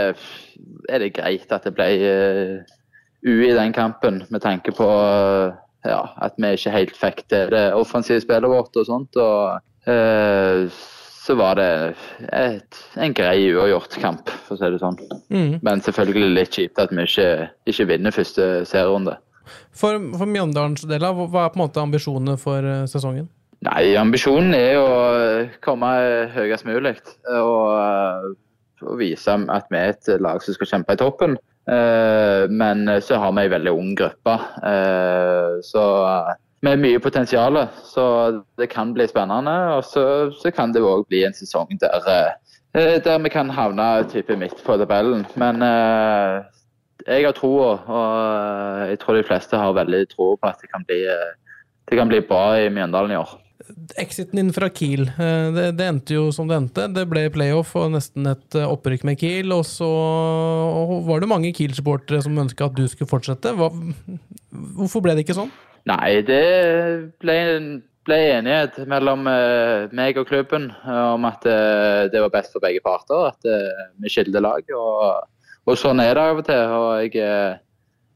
er 0.89 1.03
det 1.03 1.15
greit 1.17 1.51
at 1.51 1.67
det 1.67 1.75
ble 1.75 1.89
u 1.99 3.27
ue 3.27 3.51
i 3.51 3.53
den 3.53 3.73
kampen, 3.73 4.23
med 4.29 4.41
tanke 4.41 4.71
på 4.73 4.87
eh, 4.87 5.51
ja, 5.85 6.01
at 6.21 6.33
vi 6.37 6.55
ikke 6.55 6.73
helt 6.73 6.95
fikk 6.97 7.21
til 7.29 7.51
det 7.53 7.67
offensive 7.77 8.21
spillet 8.23 8.49
vårt 8.49 8.75
og 8.79 8.87
sånt. 8.87 9.19
Og 9.19 9.91
eh, 9.91 10.71
så 11.21 11.35
var 11.37 11.59
det 11.59 11.95
et, 12.33 12.79
en 12.97 13.13
grei 13.13 13.51
uavgjort 13.51 13.99
kamp, 14.01 14.31
for 14.47 14.55
å 14.55 14.61
si 14.61 14.71
det 14.73 14.79
sånn. 14.81 14.97
Mm. 15.29 15.59
Men 15.61 15.83
selvfølgelig 15.85 16.31
litt 16.33 16.55
kjipt 16.57 16.81
at 16.81 16.93
vi 16.95 17.05
ikke, 17.05 17.27
ikke 17.69 17.89
vinner 17.91 18.15
første 18.15 18.47
serierunde. 18.65 19.19
For, 19.71 19.99
for 20.17 20.29
Mjøndalens 20.29 20.85
hva 20.87 21.11
hva 21.15 21.45
er 21.45 21.53
på 21.53 21.59
en 21.59 21.63
måte 21.63 21.83
ambisjonene 21.83 22.37
for 22.41 22.65
eh, 22.65 22.83
sesongen? 22.91 23.29
Nei, 23.61 23.93
ambisjonen 23.99 24.55
er 24.57 24.79
å 24.81 24.91
komme 25.61 25.89
høyest 26.33 26.65
mulig 26.65 26.95
og, 27.29 27.65
eh, 27.77 28.29
og 28.87 28.95
vise 28.97 29.37
at 29.53 29.67
vi 29.69 29.77
er 29.77 29.93
et 29.93 30.13
lag 30.21 30.41
som 30.41 30.57
skal 30.57 30.71
kjempe 30.75 30.97
i 30.97 31.01
toppen. 31.01 31.37
Eh, 31.69 32.47
Men 32.49 32.87
så 33.05 33.19
har 33.21 33.35
vi 33.37 33.45
en 33.45 33.53
veldig 33.53 33.75
ung 33.77 33.91
gruppe, 33.99 34.37
eh, 34.65 35.59
så 35.61 35.83
med 36.61 36.79
mye 36.79 36.99
potensial. 36.99 37.67
Så 37.83 38.05
det 38.57 38.69
kan 38.69 38.93
bli 38.93 39.07
spennende. 39.09 39.53
Og 39.77 39.85
så, 39.85 40.05
så 40.41 40.51
kan 40.53 40.73
det 40.73 40.83
òg 40.85 41.07
bli 41.09 41.23
en 41.25 41.35
sesong 41.37 41.73
der, 41.81 42.07
eh, 42.77 42.97
der 43.01 43.19
vi 43.23 43.29
kan 43.33 43.49
havne 43.49 44.03
type 44.11 44.37
midt 44.37 44.61
på 44.65 44.77
tabellen. 44.77 45.25
Men 45.35 45.61
eh, 45.65 46.41
jeg 47.07 47.27
har 47.27 47.35
troa, 47.37 47.69
og 47.81 48.89
jeg 48.91 48.99
tror 49.01 49.17
de 49.17 49.27
fleste 49.27 49.59
har 49.59 49.77
veldig 49.77 50.01
tro 50.11 50.33
på 50.37 50.49
at 50.49 50.59
det 50.61 50.71
kan 50.71 50.83
bli, 50.87 51.03
eh, 51.09 51.31
det 51.89 51.99
kan 51.99 52.11
bli 52.11 52.21
bra 52.25 52.43
i 52.59 52.69
Mjøndalen 52.73 53.15
i 53.15 53.19
år. 53.19 53.37
Exiten 54.01 54.39
din 54.39 54.53
fra 54.53 54.69
Kiel, 54.73 55.05
eh, 55.09 55.49
det, 55.55 55.67
det 55.79 55.87
endte 55.87 56.17
jo 56.17 56.29
som 56.35 56.49
det 56.49 56.57
endte. 56.57 56.87
Det 56.93 57.05
ble 57.09 57.27
playoff 57.33 57.75
og 57.79 57.91
nesten 57.95 58.27
et 58.31 58.57
eh, 58.57 58.67
opprykk 58.67 59.05
med 59.07 59.19
Kiel. 59.21 59.53
Og 59.55 59.63
så 59.67 59.89
var 61.07 61.21
det 61.21 61.31
mange 61.31 61.53
Kiel-supportere 61.55 62.23
som 62.25 62.41
ønska 62.41 62.67
at 62.67 62.77
du 62.77 62.87
skulle 62.89 63.11
fortsette. 63.11 63.53
Hva, 63.57 63.71
hvorfor 64.79 65.05
ble 65.05 65.15
det 65.15 65.25
ikke 65.25 65.37
sånn? 65.37 65.53
Nei, 65.89 66.21
det 66.25 66.41
ble, 67.23 67.37
ble 68.05 68.17
enighet 68.35 68.75
mellom 68.89 69.23
meg 69.97 70.19
og 70.21 70.27
klubben 70.29 70.67
om 70.85 71.25
at 71.25 71.47
det 72.13 72.21
var 72.21 72.33
best 72.33 72.53
for 72.53 72.61
begge 72.61 72.83
parter. 72.85 73.31
At 73.31 73.97
vi 73.97 74.11
skilte 74.13 74.43
lag. 74.43 74.67
Og, 74.77 75.23
og 75.69 75.77
sånn 75.77 76.01
er 76.01 76.15
det 76.17 76.23
av 76.23 76.41
og 76.41 76.47
til. 76.47 76.73
Og 76.77 76.89
jeg, 77.03 77.13
eh, 77.21 77.59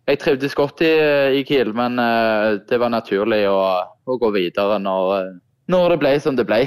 jeg 0.09 0.21
trivdes 0.21 0.57
godt 0.57 0.83
i, 0.85 0.91
i 1.39 1.45
Kiel, 1.47 1.73
men 1.77 1.99
eh, 2.01 2.57
det 2.69 2.81
var 2.81 2.93
naturlig 2.93 3.43
å, 3.49 3.61
å 4.05 4.19
gå 4.21 4.31
videre 4.35 4.79
når, 4.81 5.15
eh, 5.19 5.33
når 5.73 5.95
det 5.95 6.01
ble 6.01 6.13
som 6.23 6.37
det 6.37 6.47
ble. 6.49 6.65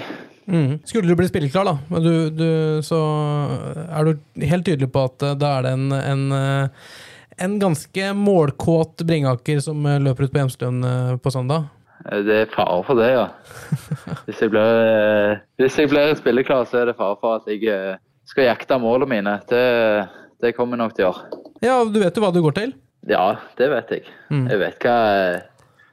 Mm. 0.49 0.79
Skulle 0.89 1.11
du 1.11 1.19
bli 1.19 1.29
spilleklar, 1.29 1.69
da, 1.69 1.75
men 1.93 2.05
du, 2.05 2.13
du, 2.33 2.51
så 2.87 2.99
er 3.85 4.07
du 4.07 4.45
helt 4.49 4.65
tydelig 4.65 4.89
på 4.95 5.03
at 5.11 5.27
da 5.37 5.59
er 5.59 5.67
det 5.67 5.73
en, 5.77 5.91
en, 5.93 6.23
en 7.37 7.59
ganske 7.61 8.07
målkåt 8.17 9.05
Bringaker 9.05 9.61
som 9.61 9.85
løper 9.85 10.25
ut 10.25 10.33
på 10.33 10.41
Hjemslund 10.41 10.87
på 11.21 11.33
søndag. 11.35 11.69
Det 12.25 12.39
er 12.47 12.49
fare 12.55 12.81
for 12.87 12.97
det, 12.97 13.11
ja. 13.13 13.27
Hvis 14.25 14.41
jeg 14.41 14.55
blir, 14.55 15.43
hvis 15.61 15.77
jeg 15.83 15.91
blir 15.91 16.15
spilleklar, 16.17 16.65
så 16.71 16.81
er 16.81 16.89
det 16.89 16.97
fare 16.97 17.19
for 17.21 17.43
at 17.43 17.51
jeg 17.53 17.99
skal 18.31 18.49
jakte 18.49 18.79
målene 18.81 19.11
mine. 19.19 19.35
Det, 19.51 19.61
det 20.43 20.55
kommer 20.57 20.79
jeg 20.79 20.85
nok 20.85 20.97
til 20.97 21.07
å 21.07 21.13
gjøre. 21.13 21.45
Ja, 21.65 21.77
du 21.85 22.01
vet 22.03 22.17
jo 22.17 22.25
hva 22.25 22.33
du 22.35 22.43
går 22.45 22.59
til. 22.59 22.75
Ja, 23.09 23.39
det 23.59 23.71
vet 23.73 23.95
jeg. 23.95 24.11
Jeg 24.31 24.61
vet 24.61 24.85
hva 24.85 24.99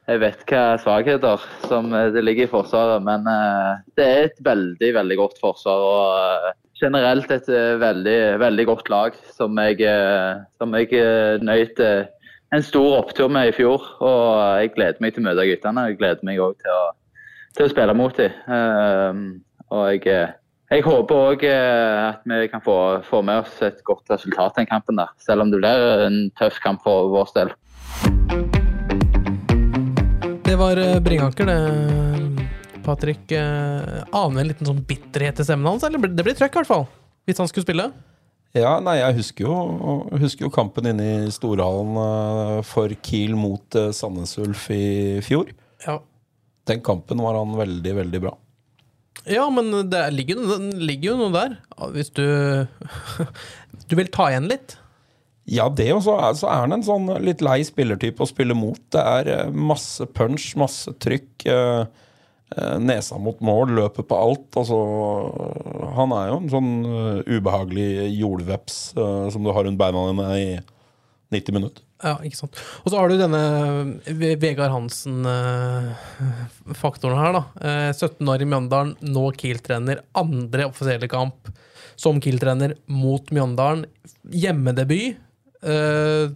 jeg 0.05 0.21
vet 0.21 0.43
hva 0.45 0.75
svakheter 0.77 1.45
som 1.65 1.89
eh, 1.97 2.11
det 2.13 2.21
ligger 2.21 2.45
i 2.45 2.51
Forsvaret, 2.51 3.01
men 3.05 3.25
eh, 3.29 3.71
det 3.97 4.05
er 4.05 4.27
et 4.27 4.43
veldig, 4.45 4.91
veldig 4.99 5.17
godt 5.17 5.39
forsvar. 5.41 5.81
Og 5.81 6.51
eh, 6.51 6.59
generelt 6.77 7.31
et 7.33 7.49
veldig, 7.81 8.19
veldig 8.43 8.65
godt 8.69 8.91
lag 8.93 9.17
som 9.33 9.57
jeg, 9.63 9.79
som 10.59 10.73
jeg 10.75 11.39
nøyt 11.39 11.79
en 11.79 12.65
stor 12.67 12.97
opptur 12.97 13.31
med 13.31 13.49
i 13.49 13.53
fjor. 13.55 13.85
Og 14.03 14.27
jeg 14.59 14.73
gleder 14.75 14.99
meg 15.01 15.15
til 15.15 15.23
å 15.23 15.27
møte 15.29 15.47
guttene. 15.47 15.85
Jeg 15.87 15.97
gleder 16.01 16.27
meg 16.27 16.41
òg 16.43 16.57
til, 16.59 16.89
til 17.55 17.65
å 17.65 17.71
spille 17.71 17.95
mot 17.95 18.19
dem. 18.19 19.23
Og 19.71 19.85
jeg, 19.95 20.27
jeg 20.73 20.81
håper 20.81 21.19
òg 21.29 21.43
at 21.45 22.23
vi 22.25 22.47
kan 22.49 22.61
få, 22.65 22.75
få 23.05 23.19
med 23.25 23.43
oss 23.43 23.59
et 23.65 23.83
godt 23.85 24.09
resultat 24.09 24.55
den 24.57 24.65
kampen 24.65 24.97
der. 24.97 25.11
Selv 25.21 25.43
om 25.43 25.51
det 25.53 25.59
blir 25.61 26.05
en 26.07 26.31
tøff 26.39 26.57
kamp 26.63 26.81
for 26.81 27.11
vår 27.13 27.33
del. 27.35 27.51
Det 30.45 30.55
var 30.57 30.81
eh, 30.81 30.97
Bringaker, 31.05 31.45
det. 31.45 32.47
Patrick 32.85 33.31
eh, 33.33 34.01
aner 34.09 34.41
en 34.41 34.49
liten 34.49 34.65
sånn 34.65 34.81
bitterhet 34.89 35.41
i 35.41 35.45
stemmen 35.45 35.69
hans, 35.69 35.85
eller 35.85 36.01
det 36.01 36.25
blir 36.25 36.37
trøkk 36.37 36.57
i 36.57 36.59
hvert 36.61 36.71
fall. 36.71 36.87
Hvis 37.29 37.41
han 37.41 37.49
skulle 37.51 37.65
spille. 37.65 37.85
Ja, 38.55 38.77
nei, 38.81 38.95
jeg 39.01 39.17
husker 39.17 39.45
jo, 39.45 39.55
husker 40.21 40.47
jo 40.47 40.53
kampen 40.53 40.87
inne 40.89 41.09
i 41.27 41.33
Storhallen 41.35 41.99
eh, 42.01 42.63
for 42.65 42.93
Kiel 43.05 43.37
mot 43.37 43.77
Sandnes 43.93 44.33
Ulf 44.41 44.65
i 44.73 45.21
fjor. 45.25 45.53
Ja. 45.85 45.99
Den 46.65 46.81
kampen 46.81 47.21
var 47.21 47.37
han 47.37 47.53
veldig, 47.59 47.95
veldig 48.01 48.23
bra. 48.25 48.33
Ja, 49.31 49.45
men 49.49 49.71
det 49.89 50.01
ligger, 50.13 50.41
det 50.45 50.81
ligger 50.85 51.13
jo 51.13 51.19
noe 51.23 51.33
der. 51.33 51.55
Hvis 51.95 52.11
du 52.13 52.25
Du 53.89 53.95
vil 53.99 54.09
ta 54.13 54.29
igjen 54.31 54.47
litt. 54.49 54.77
Ja, 55.45 55.67
det 55.69 55.91
også. 55.93 56.15
så 56.39 56.47
er, 56.49 56.63
han 56.63 56.73
en 56.73 56.85
sånn 56.85 57.09
litt 57.21 57.43
lei 57.45 57.59
spillertype 57.65 58.23
å 58.23 58.29
spille 58.29 58.55
mot. 58.57 58.79
Det 58.93 59.01
er 59.01 59.29
eh, 59.33 59.51
masse 59.53 60.07
punch, 60.17 60.47
masse 60.57 60.89
trykk. 61.03 61.45
eh, 61.45 61.83
eh, 62.55 62.77
Nesa 62.81 63.19
mot 63.21 63.37
mål, 63.45 63.75
løpet 63.77 64.07
på 64.09 64.17
alt. 64.17 64.47
Altså, 64.57 64.79
han 65.99 66.15
er 66.17 66.31
jo 66.31 66.39
en 66.39 66.49
sånn 66.55 66.71
eh, 66.89 67.35
ubehagelig 67.37 67.89
jordveps 68.17 68.79
som 68.95 69.45
du 69.45 69.51
har 69.53 69.67
rundt 69.69 69.77
beina 69.81 70.07
dine 70.09 70.31
i 70.41 70.47
90 71.35 71.59
minutter. 71.59 71.85
Ja, 72.05 72.19
ikke 72.21 72.37
sant. 72.37 72.53
Og 72.85 72.91
så 72.93 72.99
har 73.01 73.09
du 73.09 73.15
denne 73.17 73.39
Vegard 74.37 74.69
Hansen-faktoren 74.75 77.17
her, 77.19 77.31
da. 77.33 77.41
Eh, 77.65 77.89
17 77.97 78.29
år 78.29 78.41
i 78.43 78.45
Mjøndalen, 78.49 78.91
nå 79.01 79.23
Kiel-trener. 79.39 79.97
Andre 80.21 80.65
offisielle 80.69 81.07
kamp 81.11 81.49
som 81.97 82.19
Kiel-trener 82.21 82.75
mot 82.91 83.25
Mjøndalen. 83.33 83.85
Hjemmedebut. 84.31 85.15
Eh, 85.65 86.29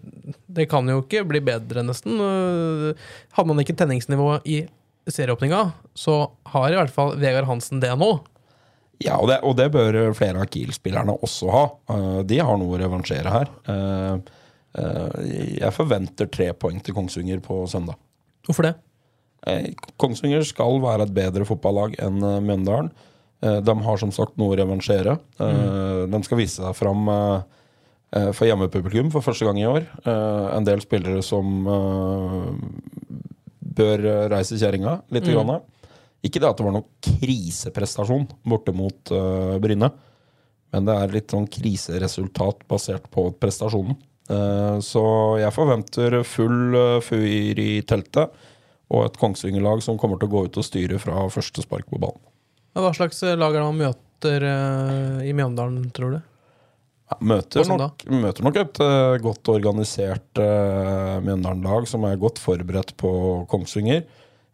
Det 0.49 0.65
kan 0.71 0.87
jo 0.89 1.01
ikke 1.03 1.21
bli 1.29 1.39
bedre, 1.45 1.83
nesten. 1.85 2.17
Eh, 2.17 2.93
Hadde 3.37 3.47
man 3.47 3.59
ikke 3.61 3.75
tenningsnivå 3.77 4.39
i 4.49 4.63
serieåpninga, 5.09 5.71
så 5.93 6.31
har 6.53 6.69
i 6.71 6.75
hvert 6.77 6.89
fall 6.93 7.15
Vegard 7.17 7.45
Hansen 7.49 7.79
det 7.81 7.93
nå. 7.97 8.19
Ja, 8.99 9.15
og 9.21 9.27
det, 9.29 9.37
og 9.47 9.55
det 9.55 9.69
bør 9.71 10.11
flere 10.17 10.41
av 10.41 10.45
Kiel-spillerne 10.51 11.13
også 11.23 11.49
ha. 11.53 11.61
Eh, 11.93 12.19
de 12.27 12.37
har 12.41 12.57
noe 12.57 12.73
å 12.75 12.79
revansjere 12.81 13.29
her. 13.31 13.47
Eh, 14.77 15.19
jeg 15.57 15.73
forventer 15.73 16.29
tre 16.29 16.51
poeng 16.57 16.79
til 16.83 16.95
Kongsvinger 16.97 17.41
på 17.43 17.63
søndag. 17.69 17.97
Hvorfor 18.45 18.67
det? 18.67 18.75
Eh, 19.47 19.71
Kongsvinger 20.01 20.43
skal 20.45 20.81
være 20.83 21.07
et 21.07 21.15
bedre 21.15 21.47
fotballag 21.47 21.97
enn 22.01 22.21
eh, 22.21 22.41
Mjøndalen. 22.45 22.91
De 23.39 23.71
har 23.85 23.95
som 24.01 24.09
sagt 24.11 24.35
noe 24.35 24.51
å 24.51 24.55
revansjere. 24.59 25.13
Mm. 25.39 26.09
De 26.11 26.17
skal 26.25 26.39
vise 26.41 26.59
seg 26.59 26.73
fram 26.75 27.05
for 28.35 28.43
hjemmepublikum 28.43 29.13
for 29.13 29.23
første 29.23 29.47
gang 29.47 29.61
i 29.61 29.63
år. 29.63 29.85
En 30.03 30.67
del 30.67 30.81
spillere 30.83 31.21
som 31.23 31.47
bør 33.79 34.03
reise 34.33 34.59
kjerringa 34.59 34.97
litt. 35.15 35.31
Grann. 35.31 35.63
Ikke 36.19 36.43
det 36.43 36.49
at 36.49 36.59
det 36.59 36.67
var 36.67 36.75
noen 36.75 36.91
kriseprestasjon 36.99 38.27
borte 38.43 38.75
mot 38.75 39.13
Bryne, 39.63 39.93
men 40.75 40.91
det 40.91 40.99
er 40.99 41.15
litt 41.15 41.31
sånn 41.31 41.47
kriseresultat 41.47 42.67
basert 42.67 43.07
på 43.07 43.29
prestasjonen. 43.39 43.95
Eh, 44.29 44.77
så 44.85 45.03
jeg 45.41 45.55
forventer 45.55 46.19
full 46.27 46.75
uh, 46.77 47.01
fyr 47.01 47.59
i 47.61 47.81
teltet 47.87 48.35
og 48.89 49.05
et 49.05 49.17
Kongsvinger-lag 49.21 49.81
som 49.85 49.97
kommer 50.01 50.17
til 50.17 50.29
å 50.29 50.33
gå 50.33 50.43
ut 50.47 50.57
og 50.57 50.65
styre 50.65 50.97
fra 51.01 51.27
første 51.33 51.61
spark 51.65 51.89
på 51.89 52.01
ballen. 52.01 52.21
Hva 52.77 52.89
slags 52.95 53.21
lag 53.21 53.53
er 53.53 53.59
det 53.59 53.65
man 53.67 53.81
møter 53.83 54.45
eh, 54.49 55.19
i 55.29 55.33
Mjøndalen, 55.37 55.89
tror 55.93 56.15
du? 56.15 56.19
Ja, 57.09 57.17
møter, 57.25 57.65
nok, 57.69 58.05
møter 58.09 58.45
nok 58.45 58.57
et 58.61 58.81
eh, 58.85 59.17
godt 59.21 59.51
organisert 59.53 60.41
Mjøndalen-lag 60.41 61.85
som 61.89 62.05
er 62.09 62.17
godt 62.21 62.41
forberedt 62.41 62.95
på 63.01 63.11
Kongsvinger. 63.49 64.05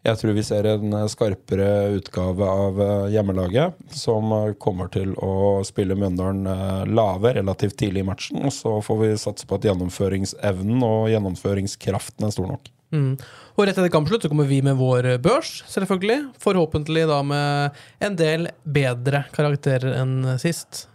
Jeg 0.06 0.18
tror 0.20 0.36
vi 0.36 0.42
ser 0.46 0.66
en 0.70 0.94
skarpere 1.10 1.96
utgave 1.96 2.46
av 2.46 2.78
eh, 2.82 3.08
hjemmelaget, 3.16 3.74
som 3.90 4.30
eh, 4.36 4.52
kommer 4.62 4.90
til 4.94 5.16
å 5.18 5.64
spille 5.66 5.96
Mjøndalen 5.98 6.46
eh, 6.46 6.84
lave 6.86 7.32
relativt 7.34 7.78
tidlig 7.80 8.04
i 8.04 8.06
matchen. 8.06 8.44
Og 8.46 8.54
så 8.54 8.76
får 8.86 9.00
vi 9.00 9.10
satse 9.18 9.48
på 9.48 9.58
at 9.58 9.66
gjennomføringsevnen 9.66 10.84
og 10.86 11.10
gjennomføringskraften 11.10 12.28
er 12.28 12.34
stor 12.36 12.52
nok. 12.52 12.70
Mm. 12.94 13.16
Og 13.56 13.64
rett 13.66 13.80
etter 13.80 13.90
kampslutt 13.90 14.22
så 14.22 14.30
kommer 14.30 14.46
vi 14.46 14.60
med 14.62 14.78
vår 14.78 15.16
børs, 15.24 15.58
selvfølgelig. 15.72 16.20
Forhåpentlig 16.38 17.08
da 17.10 17.18
med 17.26 17.82
en 18.06 18.20
del 18.20 18.50
bedre 18.62 19.24
karakterer 19.34 19.98
enn 20.04 20.36
sist. 20.38 20.86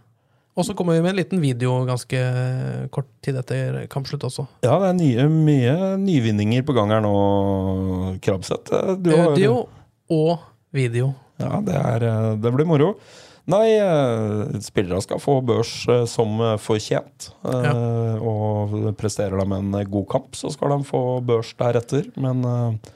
Og 0.52 0.66
så 0.68 0.74
kommer 0.76 0.98
vi 0.98 1.00
med 1.00 1.14
en 1.14 1.20
liten 1.22 1.40
video 1.40 1.78
ganske 1.88 2.18
kort 2.92 3.08
tid 3.24 3.38
etter 3.40 3.86
kampslutt 3.92 4.26
også. 4.28 4.44
Ja, 4.66 4.76
det 4.82 4.90
er 4.90 4.98
nye, 4.98 5.26
mye 5.32 5.76
nyvinninger 6.02 6.66
på 6.68 6.74
gang 6.76 6.92
her 6.92 7.00
nå, 7.04 7.12
Krabbseth. 8.24 8.68
Du 9.00 9.14
Audio 9.16 9.62
og 10.12 10.42
video. 10.76 11.14
Ja, 11.40 11.56
det, 11.64 11.76
er, 11.78 12.04
eh, 12.04 12.30
det 12.42 12.52
blir 12.52 12.68
moro. 12.68 12.92
Nei, 13.50 13.72
eh, 13.74 14.58
spillere 14.62 15.00
skal 15.02 15.18
få 15.22 15.40
børs 15.42 15.72
eh, 15.90 16.04
som 16.06 16.36
eh, 16.38 16.58
fortjent. 16.62 17.32
Ja. 17.42 17.72
Og 18.22 18.92
presterer 19.00 19.40
de 19.40 19.56
en 19.56 19.72
eh, 19.80 19.88
god 19.88 20.06
kamp, 20.12 20.36
så 20.38 20.52
skal 20.52 20.76
de 20.76 20.84
få 20.86 21.00
børs 21.26 21.50
deretter. 21.58 22.12
Men 22.20 22.44
eh, 22.46 22.92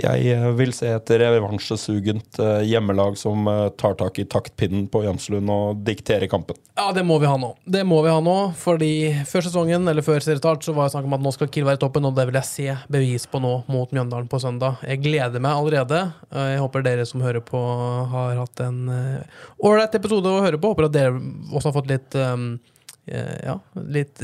jeg 0.00 0.32
eh, 0.32 0.46
vil 0.56 0.72
se 0.74 0.88
et 0.94 1.12
revansjesugent 1.20 2.38
eh, 2.42 2.62
hjemmelag 2.68 3.18
som 3.20 3.46
eh, 3.50 3.66
tar 3.80 3.96
tak 4.00 4.20
i 4.22 4.26
taktpinnen 4.30 4.86
på 4.90 5.02
Jamslund 5.04 5.52
og 5.52 5.82
dikterer 5.86 6.30
kampen. 6.30 6.58
Ja, 6.78 6.88
det 6.96 7.04
må 7.06 7.18
vi 7.20 7.28
ha 7.28 7.36
nå. 7.40 7.52
Det 7.64 7.82
må 7.88 8.00
vi 8.04 8.12
ha 8.12 8.20
nå, 8.24 8.36
fordi 8.58 8.92
før 9.28 9.44
sesongen, 9.46 9.88
eller 9.90 10.06
før 10.06 10.22
seriestart, 10.24 10.64
så 10.64 10.74
var 10.76 10.88
det 10.88 10.94
snakk 10.94 11.08
om 11.08 11.18
at 11.18 11.24
nå 11.24 11.34
skal 11.36 11.50
Kiel 11.52 11.68
være 11.68 11.80
i 11.80 11.82
toppen, 11.84 12.08
og 12.08 12.16
det 12.16 12.26
vil 12.30 12.40
jeg 12.40 12.50
se 12.50 12.78
bevis 12.92 13.28
på 13.30 13.42
nå 13.42 13.52
mot 13.70 13.92
Mjøndalen 13.94 14.30
på 14.30 14.40
søndag. 14.42 14.80
Jeg 14.86 15.02
gleder 15.04 15.42
meg 15.42 15.52
allerede. 15.58 16.02
Jeg 16.32 16.62
håper 16.62 16.86
dere 16.86 17.06
som 17.08 17.24
hører 17.24 17.44
på, 17.44 17.60
har 18.14 18.40
hatt 18.40 18.64
en 18.64 18.80
ålreit 19.60 20.00
episode 20.00 20.32
å 20.32 20.42
høre 20.44 20.60
på. 20.60 20.72
Håper 20.72 20.88
at 20.88 20.96
dere 20.96 21.14
også 21.50 21.68
har 21.68 21.76
fått 21.76 21.90
litt 21.92 22.16
um, 22.16 22.52
ja, 23.10 23.58
litt 23.74 24.22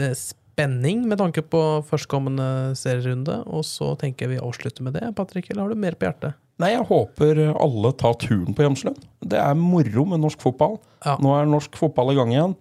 spenning 0.57 1.05
med 1.09 1.21
tanke 1.21 1.43
på 1.45 1.61
førstkommende 1.85 2.75
serierunde. 2.77 3.43
Og 3.47 3.65
så 3.69 3.93
tenker 4.01 4.31
vi 4.33 4.41
avslutter 4.41 4.83
med 4.87 4.97
det. 4.97 5.13
Patrick, 5.17 5.51
eller 5.51 5.67
har 5.67 5.75
du 5.75 5.77
mer 5.77 5.97
på 5.99 6.09
hjertet? 6.09 6.39
Nei, 6.57 6.73
jeg 6.73 6.87
håper 6.89 7.43
alle 7.53 7.93
tar 8.01 8.17
turen 8.17 8.57
på 8.57 8.65
Jømslund. 8.65 9.03
Det 9.21 9.37
er 9.37 9.59
moro 9.61 10.07
med 10.09 10.23
norsk 10.23 10.41
fotball. 10.41 10.79
Ja. 11.05 11.19
Nå 11.21 11.35
er 11.37 11.51
norsk 11.51 11.77
fotball 11.77 12.15
i 12.15 12.17
gang 12.17 12.33
igjen. 12.33 12.57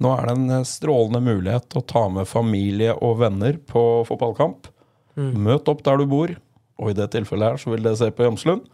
Nå 0.00 0.14
er 0.14 0.24
det 0.24 0.36
en 0.38 0.54
eh, 0.56 0.64
strålende 0.64 1.20
mulighet 1.26 1.68
til 1.68 1.82
å 1.82 1.88
ta 1.92 2.06
med 2.08 2.30
familie 2.30 2.94
og 2.94 3.18
venner 3.20 3.58
på 3.60 3.84
fotballkamp. 4.08 4.70
Møt 5.18 5.66
opp 5.66 5.80
der 5.82 5.98
du 5.98 6.04
bor, 6.06 6.30
og 6.78 6.92
i 6.92 6.94
det 6.94 7.08
tilfellet 7.10 7.50
her 7.50 7.56
så 7.58 7.72
vil 7.72 7.82
dere 7.82 7.98
se 7.98 8.06
på 8.14 8.22
Hjemslund. 8.22 8.68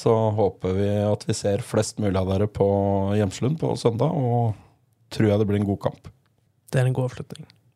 Så 0.00 0.14
håper 0.32 0.72
vi 0.78 0.88
at 1.04 1.26
vi 1.28 1.36
ser 1.36 1.60
flest 1.66 2.00
mulig 2.00 2.16
av 2.16 2.30
dere 2.32 2.48
på 2.48 2.66
Hjemslund 3.20 3.60
på 3.60 3.74
søndag, 3.76 4.16
og 4.16 4.56
tror 5.12 5.28
jeg 5.28 5.42
det 5.42 5.48
blir 5.50 5.60
en 5.60 5.68
god 5.68 5.82
kamp. 5.84 6.08
Det 6.72 6.80
er 6.80 6.88
en 6.88 6.96
god 6.96 7.10
avslutning. 7.10 7.44